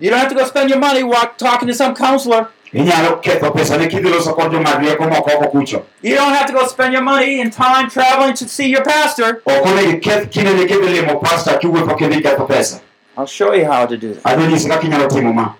[0.00, 2.48] You don't have to go spend your money walk, talking to some counselor.
[2.72, 6.66] inyalo ketho pesane kidhi kod jomad rieko moko oko kucho You don't have to go
[6.66, 9.42] spend your money and time traveling to see your pastor.
[9.46, 12.80] ok onego iketh kindeni kidhi limo pasta kiwuotho kidhi ketho pesa
[13.16, 14.24] I'll show you how to do that.
[14.24, 15.54] adhi kaka inyalo timo ma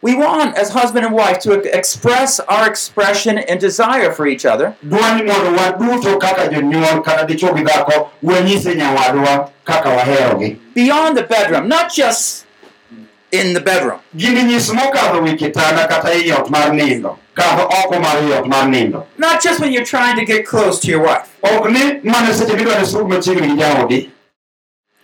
[0.00, 4.74] We want, as husband and wife, to express our expression and desire for each other
[4.82, 11.16] dwa ni mondo waduto kaka jonyuol kata dichuo gi dhako wanyise nyawadwa kaka waherogi beyond
[11.18, 12.44] the bedroom, not just
[13.32, 13.98] in the bedroom.
[14.16, 18.46] gini nyis mokadho wi kitanda kata i ot mar nindo kadho oko mar i ot
[18.46, 21.28] mar nindo Not just when you're trying to get close to your wife.
[21.42, 24.10] ok ni mana seche midwa ni sud machiegni gi jaodi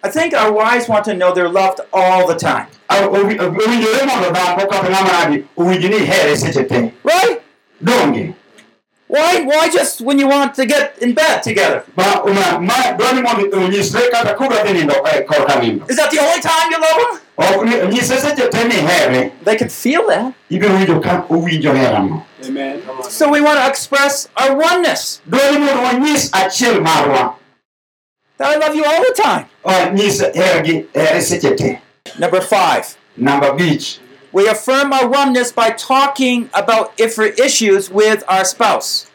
[0.02, 2.66] I think our wives want to know they're loved all the time.
[2.90, 7.40] Owi- owinjore mondo dhako kata ng'ama nadi owinj ni ihere seche te Right?
[9.06, 11.84] Why why just when you want to get in bed together?
[11.96, 12.02] eh,
[15.88, 17.20] Is that the only time you love them?
[17.37, 20.32] Ok ni nyise seche te ni ihere They can feel that.
[20.51, 22.82] ibiro winjo ka owinjo herano Amen.
[23.09, 25.20] So we want to express our oneness.
[25.26, 27.35] dwa ni mondo wanyis achiel marwa
[28.39, 29.47] That I love you all the time.
[29.95, 31.80] Nyis hergi here seche te
[32.18, 32.97] Number five.
[33.16, 33.99] Number abich
[34.32, 39.07] We affirm our oneness by talking about different issues with our spouse.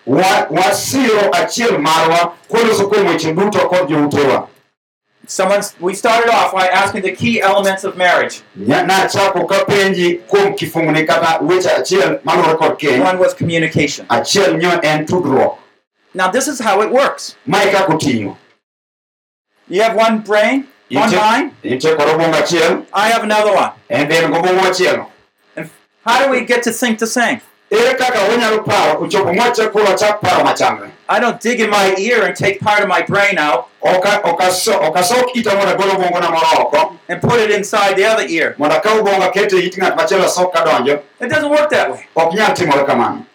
[5.32, 8.42] Someone we started off by asking the key elements of marriage.
[8.58, 14.06] Nya- nachako kapenji kuom kifungni kata weche achiel maluwore kod keny One was communication.
[14.10, 15.58] achiel nyo en tudruok
[16.16, 17.36] Now this is how it works.
[17.46, 18.38] mae kaka oting'o
[19.68, 21.52] You have one brain, one mind.
[21.64, 23.72] intie kod obwongo achiel I have another one.
[23.90, 25.06] en be en gobwongo machielo
[25.56, 25.70] And
[26.06, 27.42] how do we get to think the same?
[27.72, 31.96] Ere kaka wanyalo paro ochopo mwachak koro wachak paro machalre I don't dig in my
[31.98, 36.30] ear and take part of my brain out Oka- okaso- okasok ita mondo agol obwongona
[36.32, 38.56] moro oko and put it inside the other ear.
[38.58, 42.06] mondo akaw obwongo akete it ng'at machielo asok kadonjo It doesn't work that way.
[42.16, 43.26] ok nyal timore kamano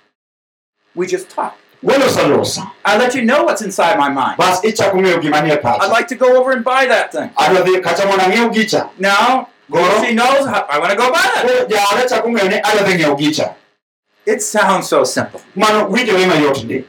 [0.95, 1.55] We just talk.
[1.87, 4.37] I let you know what's inside my mind.
[4.39, 7.31] bas ichako ng'eyo gima nie I'd like to go over and buy that thing.
[7.37, 9.49] adwa dhi kacha mondo ang'iew Now,
[10.05, 11.45] she knows how, I want to go buy that.
[11.47, 11.67] Oh,
[14.25, 15.41] koro jaoda chako ng'eyo ni adwa dhi ng'iew gicha It sounds so simple.
[15.55, 16.85] mano winjore mayot ndi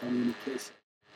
[0.00, 0.72] Communication.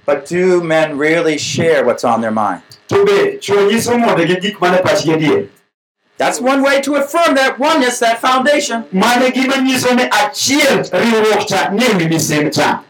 [0.06, 2.62] But do men really share what's on their mind?
[2.88, 5.48] to be chuo nyiso mondegi gik mane pachgi adier
[6.18, 8.84] That's one way to affirm that oneness, that foundation.
[8.92, 12.82] mane gima nyiso ni achiel riwruok cha ni ewi misim cha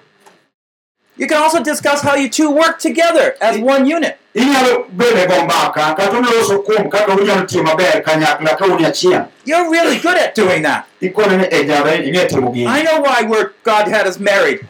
[1.18, 4.18] You can also discuss how you two work together as one unit.
[4.36, 4.86] Inyalo
[5.28, 6.58] go mbaka kata uloso
[6.90, 10.84] kaka unyalo tiyo maber kanyakla ka un achiel You're really good at doing that.
[11.00, 11.60] ikone ni e
[12.08, 14.60] ing'e timo gini I know why we're, God had us married.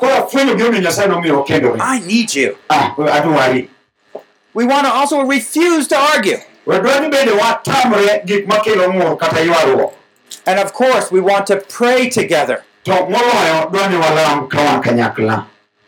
[0.00, 2.56] Koro afwenyo gimomiyo nyasaye nomiyo wakendore I need you.
[2.70, 3.68] ah adwari
[4.54, 6.38] We want to also refuse to argue.
[6.66, 9.92] wadwa ni bende watamre gik makelo ng'ur kata ywaruok
[10.46, 12.62] And of course, we want to pray together.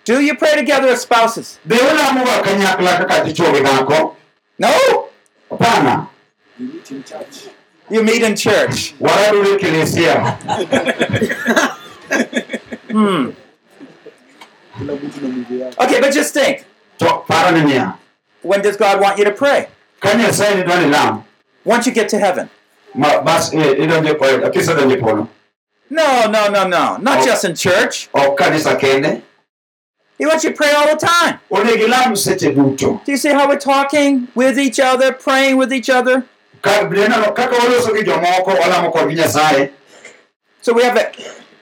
[0.08, 1.58] To moloyo dwa ni walam ka wan kanyakla Do you pray together as spouses?
[1.66, 4.14] be ulamoga kanyakla kaka dichuo gi dhako
[4.58, 4.68] No.
[6.58, 7.48] You meet in church.
[7.90, 8.94] You meet in church.
[12.90, 13.32] Hmm.
[14.78, 15.74] Kila mtu na Mungu.
[15.78, 16.64] Okay, but just think.
[16.98, 17.94] to paro ni niya
[18.42, 19.66] When does God want you to pray?
[20.00, 21.24] ka nyasaye ni dwa ni lam
[21.64, 22.48] Once you get to heaven.
[23.54, 23.86] eh, e-
[24.92, 25.28] e polo
[25.90, 26.96] No, no, no, no.
[26.98, 27.24] Not Oh.
[27.24, 28.08] just in church.
[30.20, 31.38] Ok kanisa kende He wants you to pray all the time.
[31.50, 35.72] onego ilam seche duto Do you see how we're talking with each other, praying with
[35.72, 36.24] each other?
[36.62, 39.70] Ka- bineno kaka waloso gi jomoko walamo kodgi nyasaye
[40.60, 41.12] So we have a,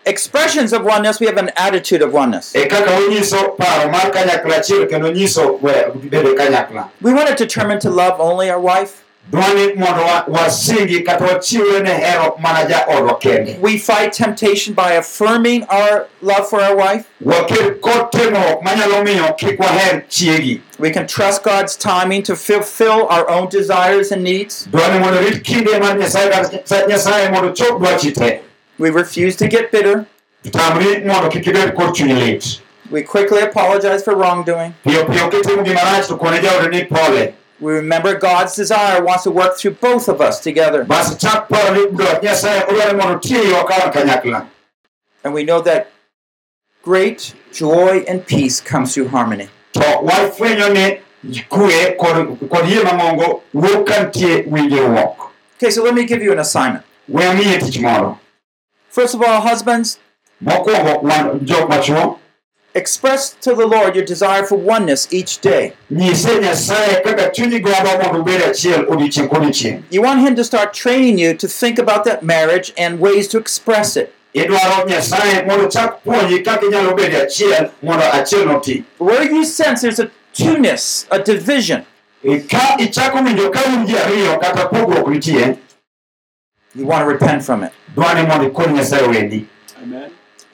[0.06, 2.52] expressions of oneness, we have an attitude of oneness.
[2.52, 7.78] kaka wanyiso paro mar kanyakla achiel kendo nyiso we- bedo kanyakla We want to determine
[7.80, 9.02] to love only our wife.
[9.32, 9.42] Dwa
[9.76, 16.06] mondo wasingi kata wachiwre ne hero mana jaodwa kende We fight temptation by affirming our
[16.22, 17.04] love for our wife.
[17.20, 23.06] waked kod temruok manyalo miyo kik waher chiegi We can trust God's timing to fulfill
[23.10, 24.66] our own desires and needs.
[24.70, 25.96] dwa mondo rit kinde mar
[26.88, 28.40] nyasaye mondo chop dwachi te
[28.78, 30.06] We refuse to get bitter.
[30.50, 32.60] tamri mondo kik ibed kod chuny lit
[32.90, 34.72] We quickly apologize for wrongdoing.
[37.60, 39.24] Piyo piyo kitimo gima rach to kone jaode ni pole We remember God's desire wants
[39.24, 40.84] to work through both of us together.
[40.84, 44.46] bas chak paro ni do nyasaye odwaro ni mondo tiyo ka wan kanyakla
[45.24, 45.90] And we know that
[46.82, 49.48] great joy and peace comes through harmony.
[49.72, 51.00] to wafwenyo ni
[51.48, 56.32] kwe kod, kod yie mamongo wuok ka nitie winjruok Okay, so let me give you
[56.32, 56.84] an assignment.
[57.08, 58.18] we amiye tich moro
[58.90, 59.98] First of all, husbands,
[62.76, 65.72] Express to the Lord your desire for oneness each day.
[69.90, 73.38] You want Him to start training you to think about that marriage and ways to
[73.38, 74.12] express it.
[78.98, 81.86] Where you sense there's a two-ness, a division,
[86.74, 87.72] you want to repent from it.
[89.82, 90.10] Amen.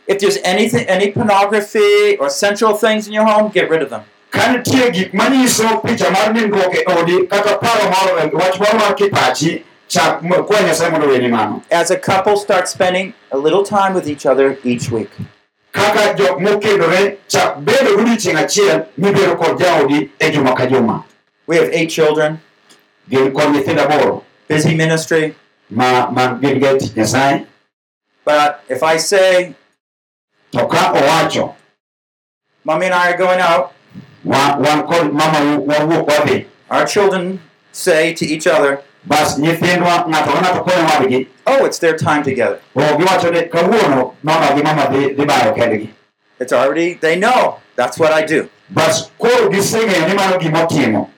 [0.06, 4.02] If there's anything, any pornography or sensual things in your home, get rid of them.
[4.32, 8.94] ka nitie gik manyiso picha mar nindruok e odi kata paro moro wach moro mar
[9.00, 13.92] kipachi chak kwa nyasaye mondo weni mano As a couple, start spending a little time
[13.94, 15.10] with each other each week.
[15.72, 21.04] kaka jok mokendore chak bedo godiechieng' achiel mibedo kod jaodi e juma ka juma
[21.46, 22.40] We have eight children,
[23.10, 25.34] gin kod nyithindo aboro busy ministry.
[25.70, 27.46] ma ma gin ge tich nyasaye
[28.24, 29.54] But if I say,
[30.52, 31.54] to owacho
[32.64, 33.72] Mommy and I are going out,
[34.24, 37.40] wa- wan kod mama wawuok wadhi our children
[37.72, 42.22] say to each other, bas nyithindwa ng'ato ka ng'ato konyo wadgi Oh, it's their time
[42.22, 42.60] together.
[42.76, 45.88] o giwacho ni kawuono mama gi mama dhi dhi bayo kendgi
[46.40, 47.60] It's already, they know.
[47.76, 48.48] That's what I do.
[48.70, 51.08] bas koro giseng'eyo ni mano gimotimo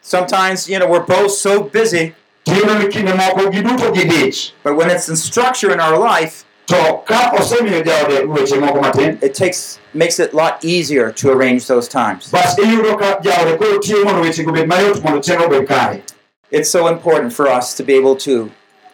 [0.00, 4.90] Sometimes, you know, we're both so busy, tiyudo ni kinde moko giduto gidich but when
[4.90, 9.78] it's in structure in our life, to ka osemiyo jaode weche moko matin it takes
[9.94, 12.30] makes it a lot easier to arrange those times.
[12.30, 16.02] bas iyudo ka jaode koro tiyo mondo wechego obed mayot mondo chenro obed kare
[16.50, 18.50] It's so important for us to be able to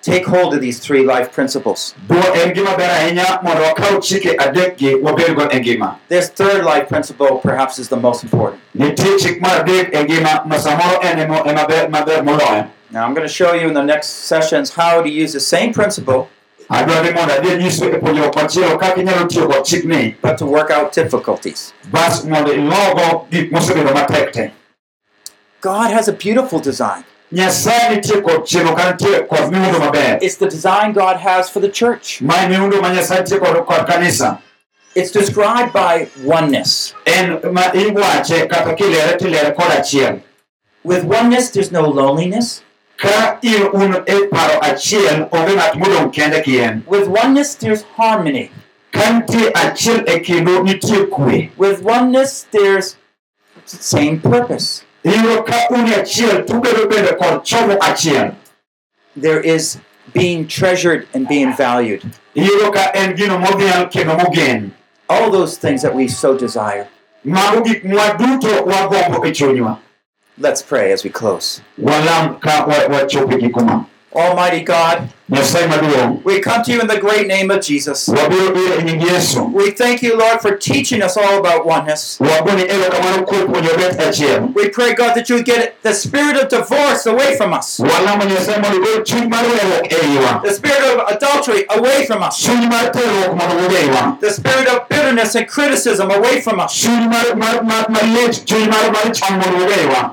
[0.08, 1.80] take hold of these three life principles.
[2.10, 7.38] duo en gima ber ahinya mondo wakaw chike adekgi wabedgo ngima This third life principle
[7.46, 8.60] perhaps is the most important.
[8.76, 13.12] nitie chik mar adek ngima ma samoro en emo- ema ber- maber moloyo Now, I'm
[13.12, 16.30] going to show you in the next sessions how to use the same principle,
[16.70, 20.46] adwa ni mondo adhi anyiso e puonjruok machielo kaka inyalo tiyo kod chikni but to
[20.46, 21.72] work out difficulties.
[21.92, 24.50] bas mondo ilogo gik mosebedo matek te
[25.60, 27.04] God has a beautiful design.
[27.32, 31.60] nyasaye nitie kod chenro ka nitie kod miundo maber It's the design God has for
[31.60, 32.20] the church.
[32.22, 34.38] ma miundo ma nyasaye nitie kod kod kanisa
[34.94, 36.94] It's described by oneness.
[37.06, 40.20] en ma iwache kata kilere tilere kod achiel
[40.84, 42.62] With oneness, there's no loneliness.
[42.98, 48.50] Ka in un e paro achiel onge ng'at modong' kende kien With oneness, there's harmony.
[48.92, 52.96] ka nitie achiel e kindu nitie kwe With oneness, there's
[53.64, 54.84] same purpose.
[55.04, 58.34] iyudo ka un e achiel tubedo bende kod chomo achiel
[59.16, 59.78] There is
[60.12, 62.02] being treasured and being valued.
[62.34, 64.72] iyudo ka en gino modhial kendo mogen
[65.08, 66.88] All those things that we so desire.
[67.24, 69.78] mago gik mwa duto wagombo e chunywa
[70.40, 71.60] Let's pray as we close.
[71.80, 73.84] walam ka wa- wachopo giko ma
[74.14, 75.08] Almighty God,
[76.24, 78.08] we come to you in the great name of Jesus.
[78.08, 82.18] wabiro ire nying yesu We thank you, Lord, for teaching us all about oneness.
[82.20, 86.36] wagoni erokamano kuom puonjo bet achiel We pray, God, that you would get the spirit
[86.42, 90.82] of divorce away from us, walamo nyasaye mondo igol chuny mar weruok iwa the spirit
[90.94, 95.34] of adultery away from us, chuny mar terruok mondo wuog iwa the spirit of bitterness
[95.34, 96.86] and criticism away from us.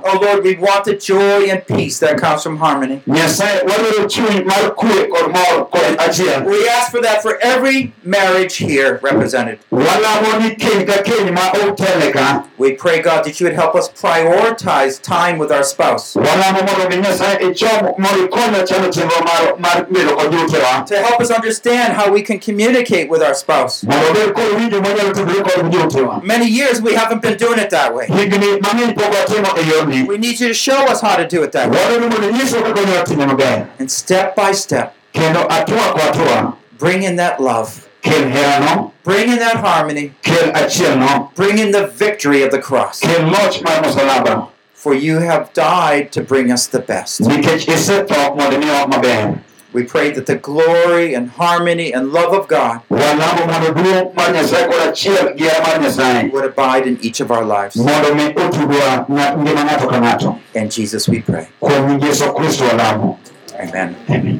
[0.07, 3.01] Oh, Lord, we want the joy and peace that comes from harmony.
[5.11, 7.93] Nyasaye wadwaro chuny mar kwe kod mor kod achiel We ask for that for every
[8.03, 9.59] marriage here represented.
[9.71, 13.75] walamo ni keny ka keny ma otele ka We pray, God, that you would help
[13.75, 19.19] us prioritize time with our spouse, walamo mondo mi nyasaye ichom mondo ikonywa chano chenro
[19.25, 23.33] mar mar bedo kod jotewa to help us understand how we can communicate with our
[23.35, 23.83] spouse.
[23.83, 27.69] mondo obed kod winjo mwanyalo tudore kod jotewa Many years we haven't been doing it
[27.69, 28.07] that way.
[28.07, 31.51] higni mang'eny pok watimo yorni We need you to show us how to do it
[31.51, 31.77] that way.
[31.79, 36.53] wadwaro mondo inyiswa kaka onyalo time maber And step by step, kendo atua ko atua
[36.77, 40.11] bring in that love, bring in that harmony,
[41.35, 42.99] bring in the victory of the cross.
[42.99, 47.21] kel loch mar mosalaba For you have died to bring us the best.
[47.21, 49.39] nikech isetho mondo imiwa maber
[49.75, 54.29] We pray that the glory and harmony and love of God walamo mondo duong' mar
[54.31, 57.75] nyasaye kod achiel gi hera mar nyasaye would abide in each of our lives.
[57.75, 61.47] mondo mi otudwa ng'a- ngima ng'ato ka ng'ato In Jesus we pray.
[61.59, 63.17] kuom nying yesu kristo walamo
[63.59, 63.95] Amen.
[64.09, 64.39] Amen.